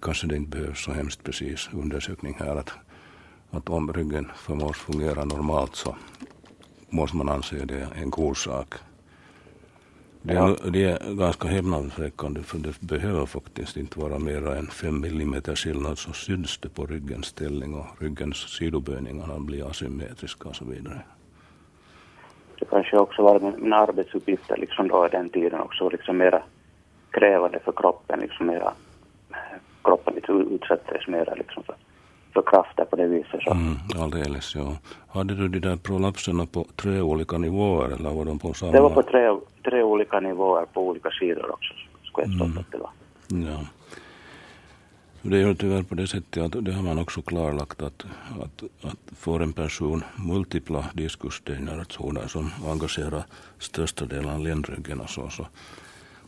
[0.00, 2.70] kanske det inte behövs så hemskt precis undersökning här att,
[3.50, 5.96] att om ryggen förmås fungera normalt så
[6.90, 8.74] måste man anse det en god sak.
[10.28, 15.00] Det är, det är ganska häpnadsväckande för det behöver faktiskt inte vara mer än 5
[15.00, 20.64] millimeter skillnad så syns det på ryggens ställning och ryggens sidoböjningarna blir asymmetriska och så
[20.64, 21.00] vidare.
[22.58, 26.42] Det kanske också var mina arbetsuppgifter liksom då den tiden också liksom mera
[27.10, 28.72] krävande för kroppen, liksom mera,
[29.82, 31.74] kroppen liksom utsattes mera liksom för
[32.32, 33.42] för krafter på det viset.
[33.42, 33.50] Så.
[33.50, 34.76] Mm, alldeles, ja.
[35.08, 38.72] Hade du de där prolapserna på tre olika nivåer eller var de på samma?
[38.72, 39.36] Det var på tre,
[39.70, 41.74] tre olika nivåer på olika sidor också.
[42.04, 42.58] Skulle jag mm.
[42.58, 42.90] att det var.
[43.28, 43.66] Ja.
[45.22, 48.04] Det är ju tyvärr på det sättet att det har man också klarlagt att,
[48.42, 53.22] att, att får en person multipla diskusdegenerationer som engagerar
[53.58, 55.46] största delen av ländryggen och så, så,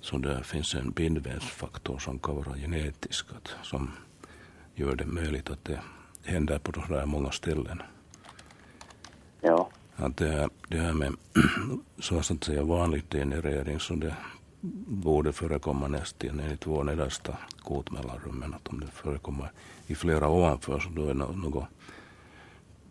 [0.01, 3.91] så det finns en bindvävsfaktor som kan vara genetisk att, som
[4.74, 5.80] gör det möjligt att det
[6.24, 7.82] händer på så där många ställen.
[9.41, 9.68] Ja.
[10.01, 11.13] Att det, här, det här med
[11.99, 14.15] så att säga vanlig generering så det
[14.87, 18.39] borde förekomma nästan enligt vår nedersta kotmellanrum.
[18.39, 19.51] Men att om det förekommer
[19.87, 21.65] i flera ovanför så då är det något,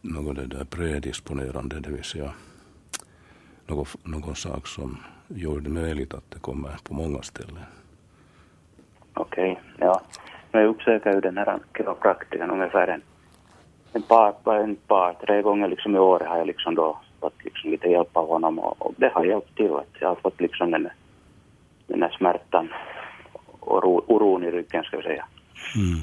[0.02, 2.34] något det där predisponerande, det vill säga
[3.68, 4.98] någon, någon sak som
[5.28, 7.58] gör det möjligt att det kommer på många ställen.
[9.14, 10.02] Okej, okay, ja.
[10.52, 13.02] Jag uppsöker ju den här kiropraktikern ungefär en,
[13.94, 17.72] en, par, en par, tre gånger liksom i år har jag liksom då fått liksom
[17.72, 20.72] lite hjälp av honom och, och det har hjälpt till att jag har fått liksom
[20.72, 20.88] den,
[21.88, 22.70] den här smärtan
[23.60, 25.26] och ro, oron i ryggen ska vi säga.
[25.76, 26.00] Mm.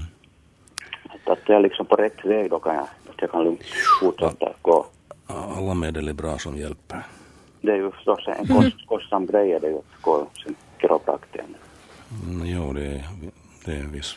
[1.04, 3.62] Att, att jag är liksom på rätt väg då kan jag, att jag kan lugnt
[4.00, 4.86] fortsätta gå.
[5.26, 7.02] Alla medel är bra som hjälper.
[7.60, 11.44] Det är ju förstås en kost, kostsam grej är det ju att gå sin kiropraktiker.
[12.24, 13.04] Mm, jo, det är,
[13.64, 14.16] det är en viss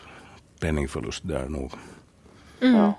[0.62, 1.72] penningförlust där nog.
[2.62, 2.76] Mm.
[2.76, 2.94] Ja.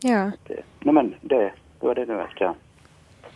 [0.00, 0.30] Ja.
[0.46, 2.54] Det, no, men det, då är det nu att jag,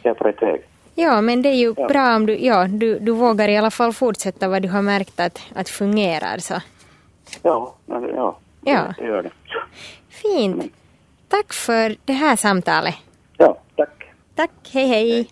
[0.03, 0.63] jag är på rätt väg.
[0.95, 1.89] Ja, men det är ju ja.
[1.89, 5.21] bra om du, ja, du, du vågar i alla fall fortsätta vad du har märkt
[5.21, 6.39] att, att fungerar.
[6.39, 6.55] Så.
[7.43, 8.95] Ja, ja, ja.
[8.99, 9.31] det gör det.
[10.09, 10.55] Fint.
[10.55, 10.71] Mm.
[11.29, 12.95] Tack för det här samtalet.
[13.37, 14.05] Ja, tack.
[14.35, 15.29] Tack, hej hej.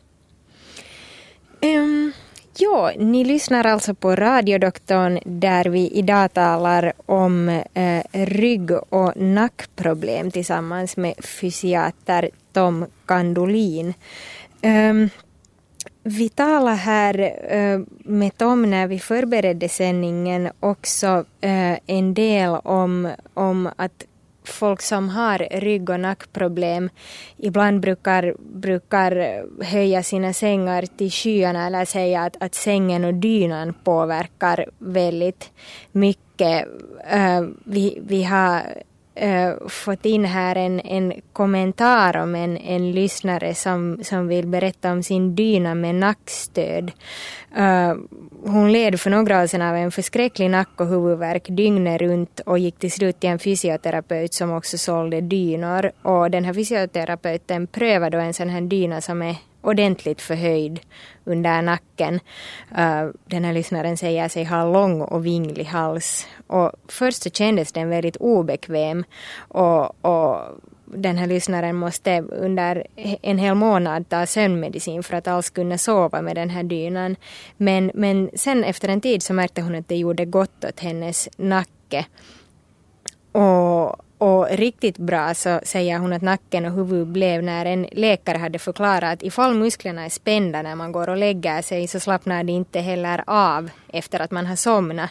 [1.60, 1.78] hej.
[1.78, 2.12] Um,
[2.56, 10.30] Ja, ni lyssnar alltså på radiodoktorn där vi idag talar om eh, rygg och nackproblem
[10.30, 13.86] tillsammans med fysiater Tom Kandolin.
[13.86, 13.94] Um,
[14.62, 15.10] ehm,
[16.02, 17.18] vi talade här
[17.54, 24.04] uh, med Tom när vi förberedde sändningen också uh, en del om, om att
[24.44, 26.90] folk som har rygg och nackproblem
[27.36, 33.74] ibland brukar, brukar höja sina sängar till skyarna eller säga att, att sängen och dynan
[33.84, 35.50] påverkar väldigt
[35.92, 36.66] mycket.
[37.14, 38.62] Uh, vi, vi har
[39.22, 44.92] uh, fått in här en, en kommentar om en, en lyssnare som, som vill berätta
[44.92, 46.92] om sin dyna med nackstöd.
[47.58, 47.94] Uh,
[48.44, 52.58] hon led för några år sedan av en förskräcklig nack och huvudvärk dygnet runt och
[52.58, 55.90] gick till slut till en fysioterapeut som också sålde dynor.
[56.02, 60.80] Och den här fysioterapeuten prövade då en sån här dyna som är ordentligt förhöjd
[61.24, 62.20] under nacken.
[62.76, 66.26] Eh, den här lyssnaren säger sig ha lång och vinglig hals.
[66.46, 69.04] Och först så kändes den väldigt obekväm
[69.48, 70.36] och, och
[70.94, 72.86] den här lyssnaren måste under
[73.22, 77.16] en hel månad ta sömnmedicin för att alls kunna sova med den här dynan.
[77.56, 81.28] Men, men sen efter en tid så märkte hon att det gjorde gott åt hennes
[81.36, 82.06] nacke.
[83.32, 88.38] Och, och riktigt bra så säger hon att nacken och huvudet blev när en läkare
[88.38, 92.44] hade förklarat att ifall musklerna är spända när man går och lägger sig så slappnar
[92.44, 95.10] de inte heller av efter att man har somnat.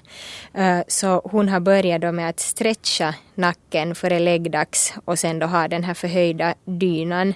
[0.53, 5.47] Eh, så hon har börjat då med att stretcha nacken före läggdags och sen då
[5.47, 7.33] ha den här förhöjda dynan.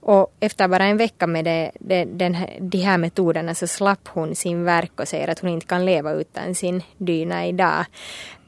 [0.00, 4.08] Och efter bara en vecka med det, det, den här, de här metoderna så slapp
[4.08, 7.84] hon sin verk och säger att hon inte kan leva utan sin dyna idag.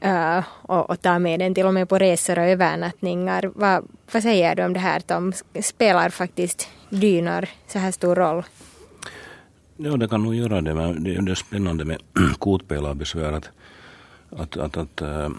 [0.05, 3.51] Uh, och, och ta med den till och med på resor och övernattningar.
[3.55, 5.33] Vad, vad säger du om det här Tom?
[5.61, 8.43] Spelar faktiskt dynor så här stor roll?
[9.77, 11.97] Ja, det kan nog göra det, men det är spännande med
[12.39, 13.49] kotpelarbesvär att,
[14.29, 15.29] att, att, att äh,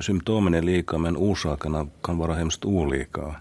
[0.00, 3.34] symptomen är lika men orsakerna kan vara hemskt olika.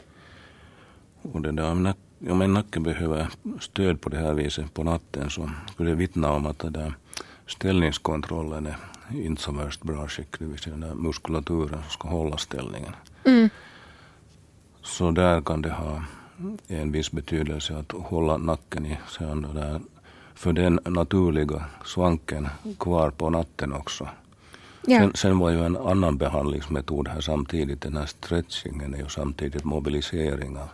[1.22, 1.94] Och det där, om,
[2.30, 3.28] om en nacke behöver
[3.60, 6.94] stöd på det här viset på natten så skulle det vittna om att det där
[7.48, 8.78] ställningskontrollen är
[9.12, 12.94] inte så värst bra skick, det vill säga den där muskulaturen som ska hålla ställningen.
[13.24, 13.50] Mm.
[14.82, 16.04] Så där kan det ha
[16.68, 19.82] en viss betydelse att hålla nacken i sen där,
[20.36, 22.48] för den naturliga svanken
[22.80, 24.08] kvar på natten också.
[24.88, 25.00] Ja.
[25.00, 29.64] Sen, sen, var ju en annan behandlingsmetod här samtidigt, den här stretchingen är ju samtidigt
[29.64, 30.70] mobilisering av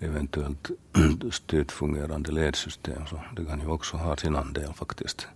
[0.00, 0.70] eventuellt
[1.30, 3.06] styrt fungerande ledsystem.
[3.06, 5.28] Så det kan ju också ha sin andel faktiskt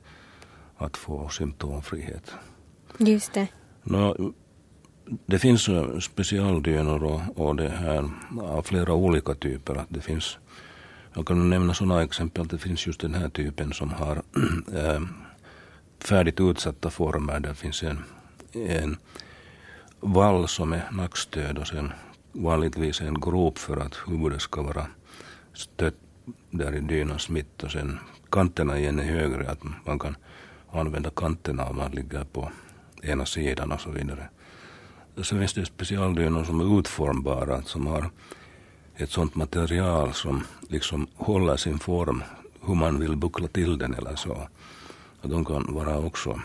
[0.76, 2.32] att få symptomfrihet.
[2.98, 3.48] Just det.
[3.82, 4.32] Nå,
[5.26, 5.68] det finns
[6.00, 8.10] specialdynor och, och det här
[8.40, 9.84] av flera olika typer.
[9.88, 10.38] Det finns,
[11.14, 14.22] jag kan nämna sådana exempel att det finns just den här typen som har
[14.74, 15.00] äh,
[16.04, 17.40] färdigt utsatta former.
[17.40, 18.04] Det finns en,
[18.52, 18.96] en
[20.00, 21.92] vall som är nackstöd och sen
[22.32, 24.86] vanligtvis en grop för att huvudet ska vara
[25.52, 25.94] stött
[26.50, 27.98] där i dynans mitt och sen
[28.30, 30.16] kanterna igen är högre, att man kan
[30.72, 32.50] använda kanterna om man ligger på
[33.02, 34.28] ena sidan och så vidare.
[35.22, 38.10] Sen finns det specialdynor som är utformbara, som har
[38.96, 42.22] ett sånt material som liksom håller sin form
[42.66, 44.48] hur man vill buckla till den eller så.
[45.22, 46.40] De kan vara också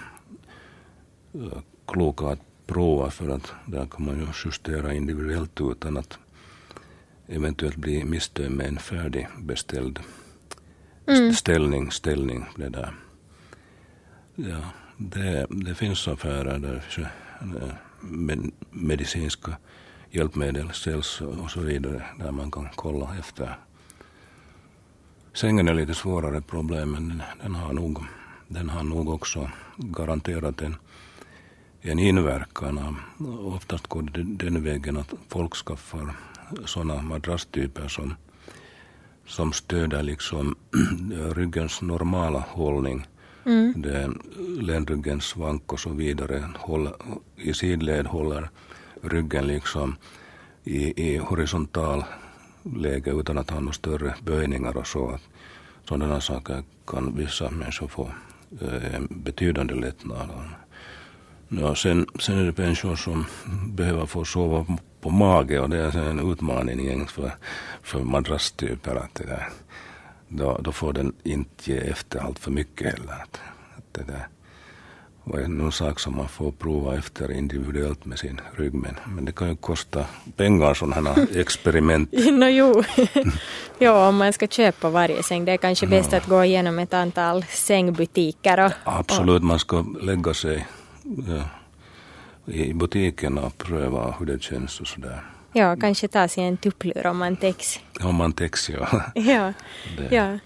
[1.36, 6.18] uh, kloka att prova för att där kan man ju justera individuellt utan att
[7.28, 10.00] eventuellt bli missnöjd med en färdigbeställd
[11.06, 11.34] mm.
[11.34, 12.94] ställning, ställning det där.
[14.36, 14.62] Ja,
[14.98, 16.84] det, det finns affärer där
[18.00, 19.58] med medicinska
[20.12, 23.58] hjälpmedel säljs och så vidare där man kan kolla efter.
[25.34, 28.04] Sängen är lite svårare problem men den, den har nog,
[28.48, 30.76] den har nog också garanterat en
[31.86, 32.98] en inverkan.
[33.56, 36.16] Oftast går det den vägen att folk skaffar
[36.66, 38.16] sådana madrasstyper som,
[39.28, 40.56] som stöder liksom
[41.36, 43.08] ryggens normala hållning.
[43.46, 43.82] Mm.
[43.82, 44.12] Det
[44.62, 46.50] ländryggens svank och så vidare.
[46.58, 46.94] Håller,
[47.36, 48.50] I sidled håller
[49.02, 49.96] ryggen liksom
[50.64, 52.04] i, i horisontal
[52.64, 55.20] läge utan att ha några större böjningar och så.
[55.84, 58.12] Sådana saker kan vissa människor få
[58.94, 60.30] en betydande lättnad.
[61.50, 63.26] Ja, sen, sen är det människor som
[63.68, 64.66] behöver få sova
[65.02, 67.32] på mage och det är en utmaning för,
[67.82, 68.96] för madrasstyper.
[68.96, 69.50] Att det där,
[70.28, 73.14] då, då får den inte ge efter allt för mycket heller.
[73.14, 73.40] Att,
[73.78, 74.28] att det där
[75.26, 78.74] var någon sak som man får prova efter individuellt med sin rygg.
[78.74, 80.06] Men, men det kan ju kosta
[80.36, 82.12] pengar sådana här experiment.
[82.32, 82.84] no, jo.
[83.80, 85.46] jo, om man ska köpa varje säng.
[85.46, 86.18] Det är kanske bäst ja.
[86.18, 88.66] att gå igenom ett antal sängbutiker.
[88.66, 90.68] Och, Absolut, man ska lägga sig
[91.28, 91.44] ja,
[92.46, 95.24] i butiken och pröva hur det känns och sådär.
[95.54, 97.80] Ja, kanske ta sig en tupplur om man täcks.
[98.04, 98.88] Om man täcks, ja.
[99.16, 99.54] ja,
[100.12, 100.40] ja.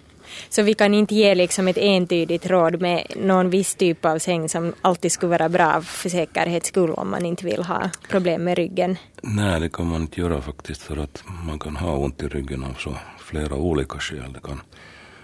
[0.50, 4.50] Så vi kan inte ge liksom ett entydigt råd med någon viss typ av säng
[4.50, 8.58] som alltid skulle vara bra för säkerhets skull om man inte vill ha problem med
[8.58, 8.98] ryggen.
[9.22, 12.64] Nej, det kan man inte göra faktiskt för att man kan ha ont i ryggen
[12.64, 14.34] av så flera olika skäl.
[14.34, 14.62] Det kan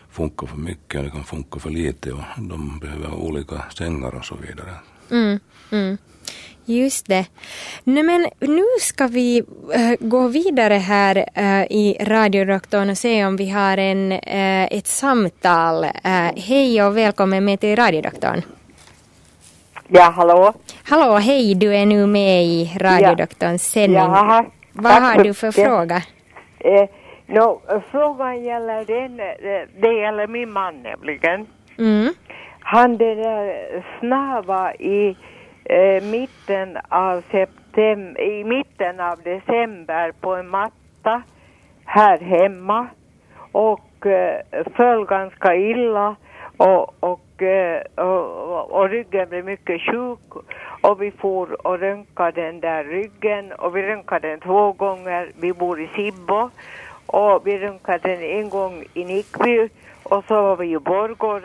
[0.10, 4.36] funka för mycket, det kan funka för lite och de behöver olika sängar och så
[4.36, 4.76] vidare.
[5.12, 5.40] Mm,
[5.72, 5.98] mm.
[6.66, 7.26] Just det.
[7.84, 13.38] Nej, men nu ska vi äh, gå vidare här äh, i radiodoktorn och se om
[13.38, 15.86] vi har en, äh, ett samtal.
[16.36, 18.42] hej och välkommen med till radiodoktorn.
[19.88, 20.54] Ja, hallå?
[20.84, 23.98] Hallå, hej, du är nu med i radiodoktorns sändning.
[23.98, 25.66] Jaha, Vad har du för det.
[25.66, 26.02] fråga?
[26.60, 26.90] Eh,
[27.26, 27.62] no,
[27.92, 29.18] frågan gäller den,
[29.82, 31.48] det gäller min man nämligen.
[31.78, 32.14] Mm.
[32.60, 35.18] Han det där snava i
[35.66, 41.22] eh, mitten av september, i mitten av december på en matta
[41.86, 42.88] här hemma.
[43.52, 44.42] Och eh,
[44.76, 46.16] föll ganska illa
[46.58, 50.46] och, och, eh, och, och, ryggen blev mycket sjuk.
[50.82, 55.32] Och vi for och röntgade den där ryggen och vi röntgade den två gånger.
[55.40, 56.50] Vi bor i Sibbo
[57.06, 59.70] och vi röntgade den en gång i Nickby
[60.06, 61.42] och så var vi ju Borgå och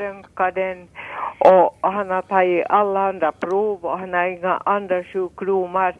[1.80, 5.94] och han har tagit alla andra prov och han har inga andra sjukdomar.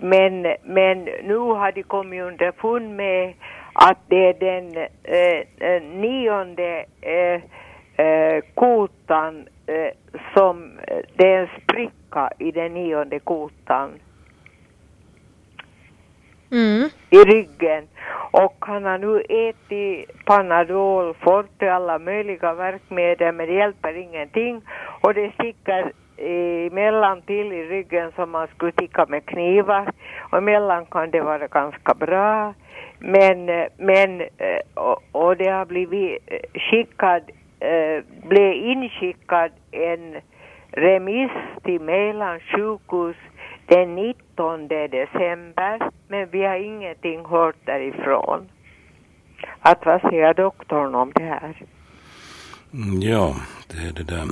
[0.00, 3.34] Men, men nu har de kommit underfund med
[3.72, 7.40] att det är den eh, eh nionde eh,
[8.06, 9.92] eh, kotan eh,
[10.34, 13.90] som, eh, det är en spricka i den nionde kotan.
[16.50, 16.88] Mm.
[17.10, 17.84] i ryggen.
[18.30, 24.62] Och han har nu ätit Panadol, Forte, alla möjliga verkmedel men det hjälper ingenting.
[25.00, 29.92] Och det sticker emellan till i ryggen som man skulle sticka med knivar.
[30.30, 32.54] Och emellan kan det vara ganska bra.
[32.98, 34.22] Men, men
[34.74, 37.22] och, och det har blivit eh, skickad,
[37.60, 40.16] eh, blev inskickad en
[40.72, 41.30] remiss
[41.64, 43.16] till Mälans sjukhus
[43.68, 48.48] den 19 december, men vi har ingenting hört därifrån.
[49.60, 51.62] Att vad säger doktorn om det här?
[52.72, 53.36] Mm, ja,
[53.68, 54.24] det är det där.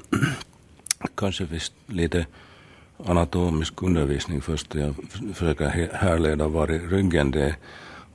[1.14, 2.26] Kanske visst lite
[3.07, 4.74] anatomisk undervisning först.
[4.74, 4.95] Jag
[5.34, 7.55] försöker härleda var i ryggen det är.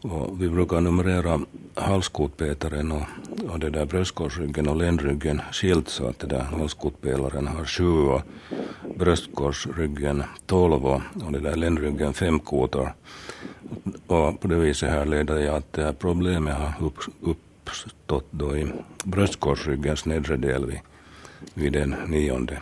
[0.04, 1.40] Och vi brukar numrera
[1.76, 3.04] halskotpetaren och,
[3.50, 8.22] och det där bröstkorsryggen och ländryggen skilt så att det där halskotpelaren har sju och
[9.02, 12.89] bröstkorsryggen tolv och, och det där ländryggen fem kotor.
[14.08, 18.58] Och på det viset här leder jag att det här problemet har upp, uppstått då
[18.58, 18.68] i
[19.04, 20.80] bröstkorsryggens nedre del vid,
[21.54, 22.58] vid den nionde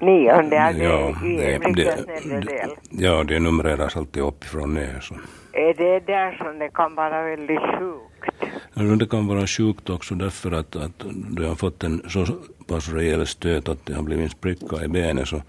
[0.00, 2.70] Nionde, det Ja, i det, ryggens det, nedre del?
[2.90, 5.00] ja, det numreras alltid uppifrån ner.
[5.00, 5.14] Så.
[5.52, 8.50] Är det där som det kan vara väldigt sjukt?
[8.74, 12.26] Alltså, det kan vara sjukt också därför att, att du har fått en så
[12.70, 15.42] pass rejäl stöt att det har blivit en spricka i benet så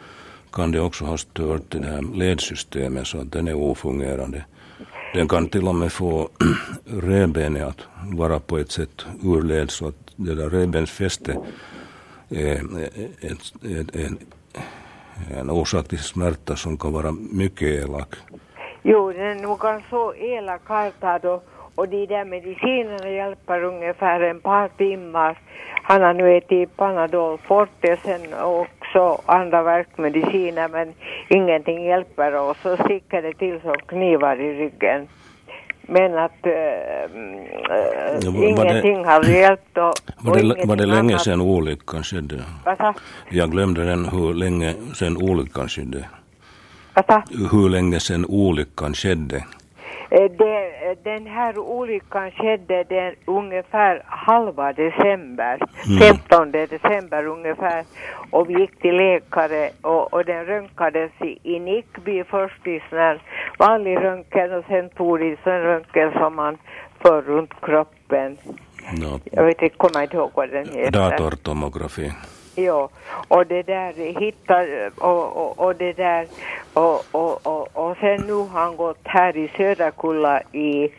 [0.54, 4.44] kan det också ha stört det här ledsystemet så att den är ofungerande.
[5.14, 6.30] Den kan till och med få
[6.86, 11.38] revbenet att vara på ett sätt ur led så att det där revbensfästet
[12.30, 12.56] är
[13.22, 14.18] ett, ett, en,
[15.38, 18.16] en orsak till smärta som kan vara mycket elak.
[18.84, 19.60] Jo, den är nog
[19.90, 21.44] så elakartad och,
[21.76, 25.38] och de där medicinerna hjälper ungefär en par timmar.
[25.84, 30.94] Han har nu ätit Panadol Forte sen och också andra värkmediciner men
[31.30, 35.08] ingenting hjälper och så sticker det till som knivar i ryggen.
[35.82, 36.52] Men att äh,
[38.22, 39.94] Ja, var- var det- ingenting har hjälpt och, Var
[40.32, 41.22] och det, ingenting var det länge annat.
[41.22, 42.44] sedan olyckan skedde?
[42.66, 42.94] Vad sa-
[43.30, 46.06] Jag glömde den hur länge sedan olyckan skedde.
[46.94, 47.24] vad sa?
[47.52, 49.44] Hur länge sedan olyckan skedde?
[50.12, 56.00] Eh, Det, den här olyckan skedde den ungefär halva december, Mm.
[56.00, 57.84] 15 december ungefär.
[58.30, 62.98] Och vi gick till läkare och, och den röntgades i, i Nickby först i sån
[63.00, 63.22] här
[63.60, 66.58] vanlig röntgen och sen tog de sån röntgen som man
[67.02, 68.38] för runt kroppen.
[69.02, 70.92] No, Jag vet inte, kommer inte ihåg vad den heter.
[70.92, 72.12] datortomografi.
[72.56, 72.90] Ja,
[73.28, 76.28] och det där hittar och, och, och det där
[76.74, 80.90] och, och, och, och sen nu har han gått här i Söderkulla i,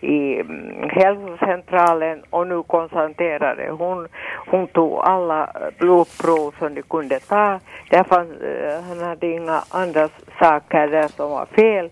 [0.00, 4.08] i mm, hälsocentralen och nu konstaterade hon,
[4.46, 7.60] hon tog alla blodprov som de kunde ta.
[7.90, 10.08] Där fanns, eh, han hade inga andra
[10.38, 11.90] saker där som var fel.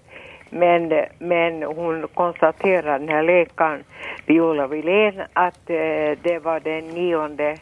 [0.50, 3.84] Men, men hon konstaterade, den här läkaren
[4.26, 7.56] Viola Wilén, att eh, det var den nionde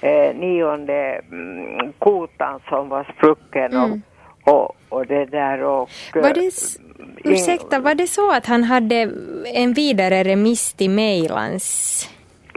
[0.00, 4.02] eh, nionde mm, kotan som var sprucken och, Mm.
[4.44, 5.90] och, och det där och...
[6.16, 6.78] eh, Var det, s-
[7.24, 9.10] ursäkta, var det så att han hade
[9.54, 12.08] en vidare remiss till Mejlans?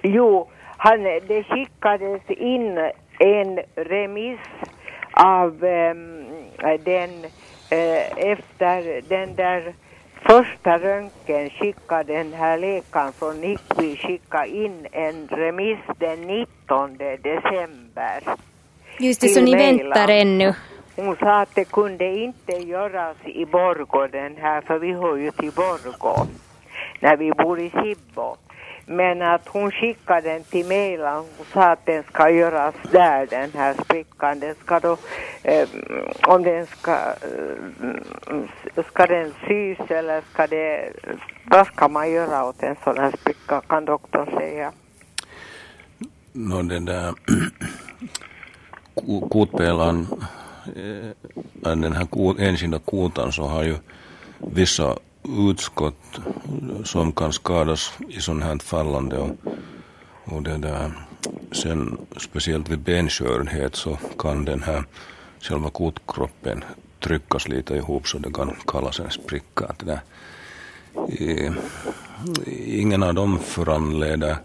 [0.04, 2.78] Jo, han, det skickades in
[3.20, 4.40] en remiss
[5.14, 6.26] av ehm,
[6.86, 7.10] den
[7.70, 9.74] eh, efter den där
[10.24, 18.24] första röntgen skickade den här läkaren från Nickby skicka in en remiss den 19 december.
[19.00, 20.54] Just det, så ni väntar ännu.
[20.96, 25.32] Hon sa att det kunde inte göras i Borgå den här, för vi hör ju
[25.32, 26.28] till Borgå
[27.00, 28.38] när vi bor i Sibbo.
[28.86, 33.52] Men att hon skickade den till Mejlan, hon sa att den ska göras där, den
[33.54, 34.40] här sprickan.
[34.40, 34.98] Den ska då,
[35.44, 35.68] eh,
[36.28, 40.94] om den ska, eh, ska den sys eller ska det,
[41.46, 44.72] vad ska man göra åt en sån här spricka, kan doktorn säga?
[46.34, 47.14] No, det där
[49.30, 50.08] kotpelaren,
[50.76, 51.12] eh,
[51.76, 53.76] den här ko- enskilda kotan så har ju
[54.38, 56.20] vissa utskott
[56.84, 59.30] som kan skadas i sånt här fallande och,
[60.26, 60.92] och det där
[61.52, 64.84] sen speciellt vid benskörhet så kan den här
[65.42, 66.64] själva kotkroppen
[67.00, 69.76] tryckas lite ihop så det kan kallas en spricka.
[69.80, 70.00] Det där,
[71.20, 71.54] eh,
[72.80, 74.38] ingen av dem föranleder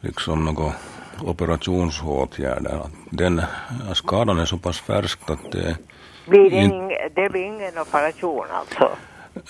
[0.00, 0.72] liksom några
[1.24, 2.80] operationsåtgärder.
[3.10, 3.42] Den
[3.94, 5.76] skadan är så pass färsk att det,
[6.26, 8.90] Blir det, In- det blir ingen operation alltså?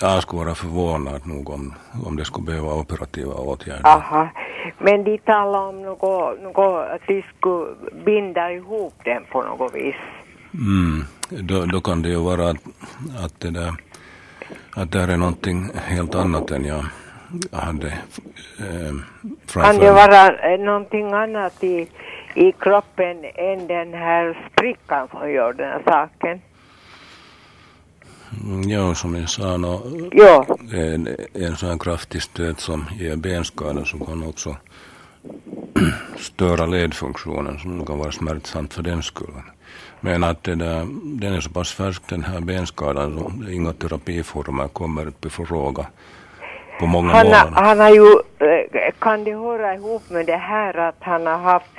[0.00, 1.74] Jag skulle vara förvånad nog om,
[2.06, 3.86] om det skulle behöva operativa åtgärder.
[3.86, 4.28] Aha.
[4.78, 7.74] Men de talar om något, något, att de skulle
[8.04, 9.96] binda ihop den på något vis.
[10.54, 12.56] Mm, då, då kan det ju vara att,
[13.24, 13.72] att det där
[14.76, 16.84] att det här är någonting helt annat än jag
[17.52, 18.94] hade eh,
[19.46, 21.88] framför Kan det vara eh, någonting annat i,
[22.34, 26.40] i kroppen än den här sprickan som gör den här saken?
[28.44, 33.84] Mm, Ja, som jag sa, no, Ja, en, en sån kraftig stöt som ger benskada
[33.84, 34.56] så kan också
[36.18, 39.34] störa ledfunktionen som kan vara smärtsamt för den skull.
[40.00, 40.86] Men att det där,
[41.20, 45.86] den är så pass färsk den här benskadan så inga terapiformer kommer upp i fråga
[46.80, 47.52] på många han, månader.
[47.54, 51.76] han har ju, eh, kan det höra ihop med det här att han har haft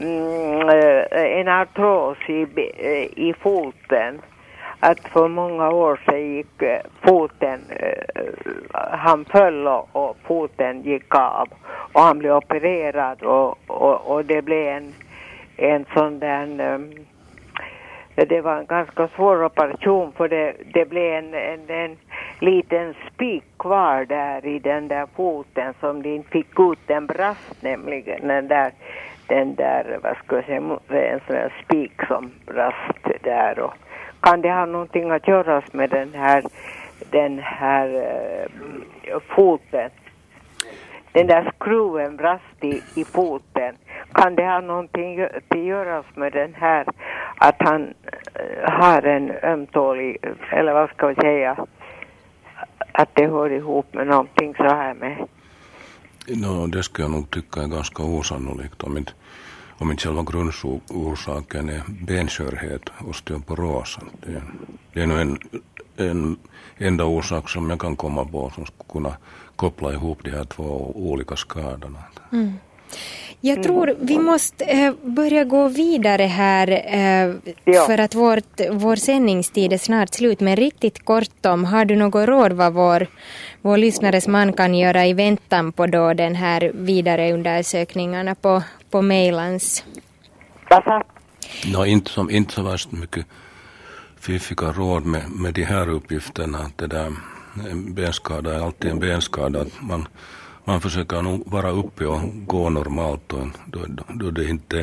[0.00, 2.42] mm, eh, en artros i,
[2.78, 4.20] eh, i foten?
[4.80, 8.24] Att för många år sedan gick eh, foten, eh,
[8.74, 11.48] han föll och, och foten gick av.
[11.92, 14.92] Och han blev opererad och, och, och det blev en,
[15.56, 16.92] en sån där ehm,
[18.24, 21.96] det var en ganska svår operation för det, det blev en, en, en
[22.40, 27.62] liten spik kvar där i den där foten som de inte fick ut, den brast
[27.62, 28.72] nämligen, den där,
[29.26, 33.74] den där, vad ska jag säga, en sån där spik som brast där och
[34.26, 36.44] kan det ha någonting att göra med den här,
[37.10, 39.90] den här uh, foten?
[41.12, 43.74] Den där skruven brast i, i foten.
[44.12, 46.86] Kan det ha någonting att göra med den här,
[47.36, 50.16] att han uh, har en ömtålig,
[50.52, 51.66] eller vad ska vi säga,
[52.92, 55.16] att det hör ihop med någonting så här med?
[56.28, 59.12] No, det skulle jag nog tycka är ganska osannolikt om inte,
[59.78, 63.98] om inte själva grundorsaken är benskörhet, osteoporos.
[64.26, 64.42] Det,
[64.92, 65.38] det är nog en,
[65.96, 66.36] en
[66.78, 69.16] enda orsak som jag kan komma på som skulle kunna
[69.56, 72.02] koppla ihop de här två olika skadorna.
[72.32, 72.52] Mm.
[73.46, 76.68] Jag tror vi måste äh, börja gå vidare här
[77.64, 77.86] ja.
[77.86, 80.40] för att vårt, vår sändningstid är snart slut.
[80.40, 83.06] Men riktigt kort om, har du något råd vad vår,
[83.62, 89.02] vår lyssnares man kan göra i väntan på då den här vidare undersökningarna på, på
[89.02, 89.84] Mejlans?
[91.72, 93.26] No, inte, som, inte så värst mycket
[94.20, 96.58] fiffiga råd med, med de här uppgifterna.
[96.58, 97.12] Att det där,
[97.70, 99.60] en benskada är alltid en benskada.
[99.60, 100.08] Att man,
[100.66, 104.78] man försöker nog vara uppe och gå normalt då, då, då det inte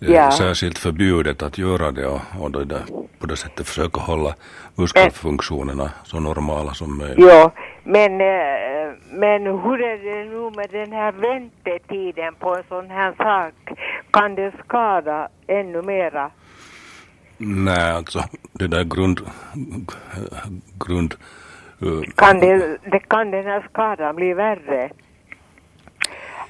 [0.00, 0.30] är ja.
[0.30, 2.82] särskilt förbjudet att göra det och, och då det,
[3.18, 4.34] på det sättet försöka hålla
[4.74, 7.26] muskelfunktionerna så normala som möjligt.
[7.28, 7.52] Ja,
[7.84, 13.14] men, eh, men hur är det nu med den här väntetiden på en sån här
[13.16, 13.78] sak?
[14.10, 16.30] Kan det skada ännu mera?
[17.36, 19.20] Nej, alltså det där grund...
[20.78, 21.14] grund
[21.82, 24.90] uh, kan, det, det, kan den här skadan bli värre?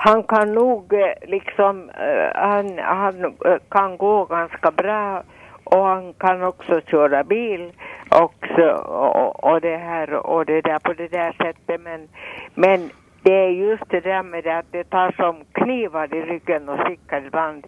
[0.04, 5.22] Han kan nog eh, liksom, uh, han, han uh, kan gå ganska bra
[5.64, 7.72] och han kan också köra bil
[8.08, 12.08] också och, och det här och det där på det där sättet men,
[12.54, 12.90] men
[13.22, 17.26] det är just det där med att det tar som knivar i ryggen och stickar
[17.26, 17.66] ibland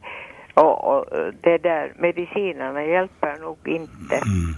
[0.55, 1.05] och, och
[1.41, 4.15] det där medicinerna hjälper nog inte.
[4.15, 4.55] Mm.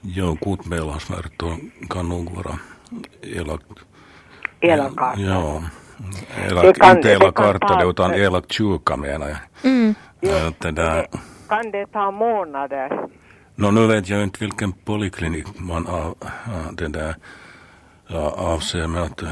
[0.00, 1.46] Joo, kutmeelasmärto
[1.90, 2.58] kan nog vara
[3.22, 3.84] elakt.
[4.60, 5.20] Elakarta.
[5.20, 5.79] Joo.
[6.74, 9.38] Kan, inte elakarta utan elak tjuka menar jag.
[9.64, 9.94] Mm.
[10.58, 11.06] Det där.
[11.48, 13.08] Kan det ta månader?
[13.54, 16.14] No nu vet jag inte vilken poliklinik man av,
[16.72, 17.14] det där
[18.36, 19.22] avser, men att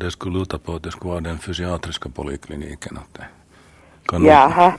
[0.00, 2.98] det skulle luta på att det skulle vara den fysiatriska polikliniken.
[2.98, 3.26] Att det
[4.06, 4.72] kan Jaha,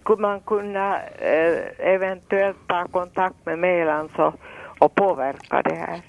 [0.00, 4.32] skulle man kunna eh, eventuellt ta kontakt med Meland så,
[4.78, 6.00] och påverka det här?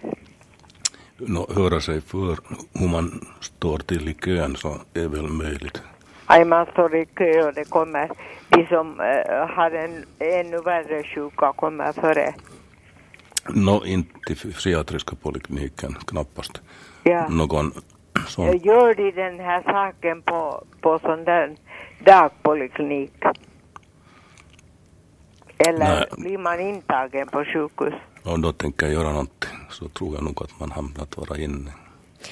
[1.27, 2.37] No, höra sig för
[2.73, 5.81] hur man står till i kön så är väl möjligt.
[6.29, 8.11] Nej, man står i kö och det kommer
[8.49, 12.33] de som äh, har en ännu värre sjuka kommer före.
[13.49, 16.61] Nå, inte till psykiatriska polikliniken, knappast.
[17.03, 17.27] Ja.
[17.29, 17.71] Någon
[18.27, 18.57] sån.
[18.57, 21.55] Gör de den här saken på, på sån där
[22.05, 23.13] dagpoliklinik?
[25.57, 26.05] Eller Nej.
[26.17, 27.93] blir man intagen på sjukhus?
[28.23, 31.39] Om då tänker jag göra någonting så tror jag nog att man hamnar att vara
[31.39, 31.71] inne.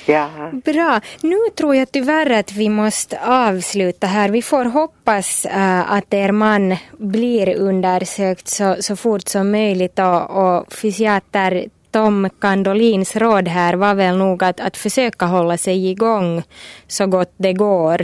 [0.06, 0.52] Jaha.
[0.66, 1.02] Bra.
[1.22, 4.30] Nu tror jag tyvärr att vi måste avsluta här.
[4.30, 10.30] Vi får hoppas uh, att er man blir undersökt så, så fort som möjligt och,
[10.30, 16.44] och fysiater Tom Kandolins råd här var väl nog att, att försöka hålla sig igång
[16.88, 18.02] så gott det går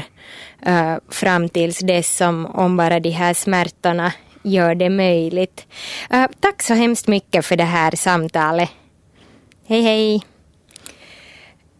[0.67, 4.13] uh, fram tills dess som om bara de här smärtorna
[4.45, 5.67] gör det möjligt.
[6.13, 8.69] Uh, tack så hemskt mycket för det här samtalet.
[9.67, 10.34] Hej hej!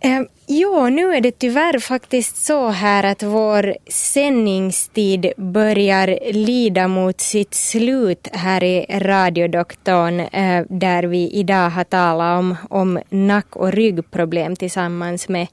[0.06, 7.22] Ehm, jo, nu är det tyvärr faktiskt så här att vår sändningstid börjar lida mot
[7.22, 13.72] sitt slut här i radiodoktorn eh, där vi idag har talat om, om nack och
[13.72, 15.48] ryggproblem tillsammans med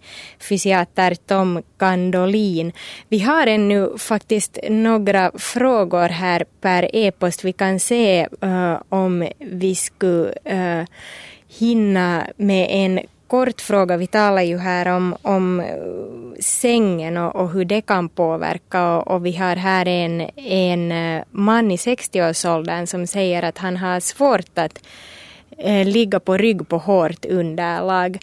[0.49, 2.73] fysiater Tom Gandolin.
[3.09, 7.45] Vi har ännu faktiskt några frågor här per e-post.
[7.45, 10.85] Vi kan se uh, om vi skulle eh,
[11.59, 13.01] hinna med en
[13.32, 13.96] kort fråga.
[13.96, 15.66] Vi talar ju här om, om eh,
[16.40, 21.24] sängen och, och hur det kan påverka och, och, vi har här en, en eh,
[21.30, 24.78] man i 60-årsåldern som säger att han har svårt att
[25.59, 28.18] eh, ligga på rygg på hårt underlag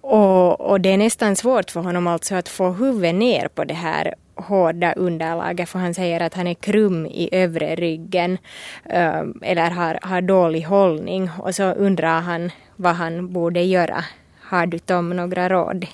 [0.00, 3.74] och, och, det är nästan svårt för honom alltså att få huvudet ner på det
[3.74, 8.38] här hårda underlaget för han säger att han är krum i övre ryggen
[8.84, 14.04] eh, eller har, har dålig hållning och så undrar han vad han borde göra.
[14.48, 15.86] Har du Tom några råd?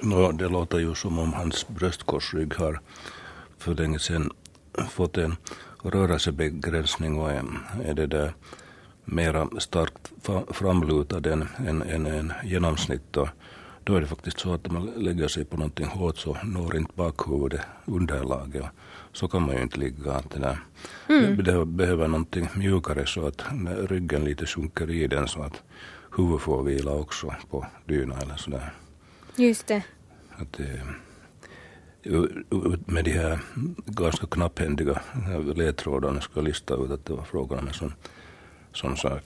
[0.00, 2.80] No, det låter ju som om hans bröstkorsrygg har
[3.58, 4.30] för länge sedan
[4.90, 5.36] fått en
[5.82, 8.32] rörelsebegränsning och är, det där
[9.04, 10.12] mera starkt
[10.50, 13.16] framlutad än, än, än en genomsnitt.
[13.16, 13.28] Och
[13.84, 16.76] då är det faktiskt så att om man lägger sig på någonting hårt så når
[16.76, 18.64] inte bakhuvudet underlaget.
[19.12, 20.22] Så kan man ju inte ligga.
[20.32, 20.58] Det, där.
[21.08, 21.44] Mm.
[21.44, 23.44] det behöver någonting mjukare så att
[23.90, 25.62] ryggen lite sjunker i den så att
[26.16, 28.72] huvudet får vila också på dyna eller sådär.
[29.36, 29.82] Just det.
[30.30, 30.80] Att det
[32.86, 33.38] med de här
[33.86, 35.00] ganska knapphändiga
[35.54, 37.94] ledtrådarna ska jag lista ut att det var frågan om en sån,
[38.72, 39.22] sån sak.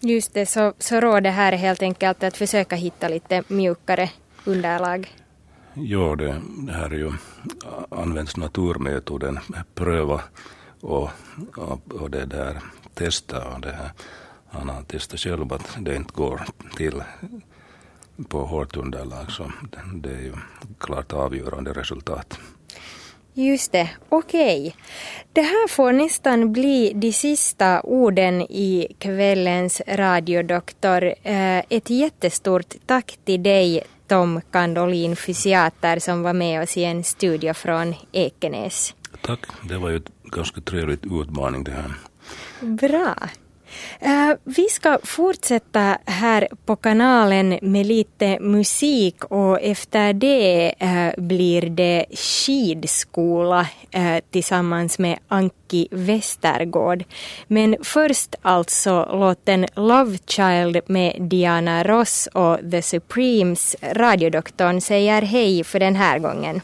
[0.00, 4.10] Just det, så, så rådet här är helt enkelt att försöka hitta lite mjukare
[4.44, 5.08] underlag.
[5.74, 7.12] Ja, det, det här är ju,
[7.90, 9.38] används naturmetoden,
[9.74, 10.20] pröva
[10.80, 11.10] och,
[11.56, 12.60] och, och det där
[12.94, 13.90] testa och det här.
[14.50, 16.40] Han har testat själv att det inte går
[16.76, 17.02] till
[18.28, 19.52] på hårt underlag så
[19.94, 20.32] det är ju
[20.78, 22.38] klart avgörande resultat.
[23.34, 24.60] Just det, okej.
[24.60, 24.72] Okay.
[25.32, 31.04] Det här får nästan bli de sista orden i kvällens radiodoktor.
[31.22, 37.04] Eh, ett jättestort tack till dig Tom Kandolin, fysiater som var med oss i en
[37.04, 38.94] studio från Ekenäs.
[39.20, 41.94] Tack, det var ju ett ganska trevligt utmaning det här.
[42.60, 43.14] Bra.
[44.00, 51.62] Äh, vi ska fortsätta här på kanalen med lite musik och efter det äh, blir
[51.62, 57.04] det skidskola äh, tillsammans med Anki Westergård.
[57.46, 63.76] Men först alltså låten Love Child med Diana Ross och The Supremes.
[63.82, 66.60] Radiodoktorn säger hej för den här gången.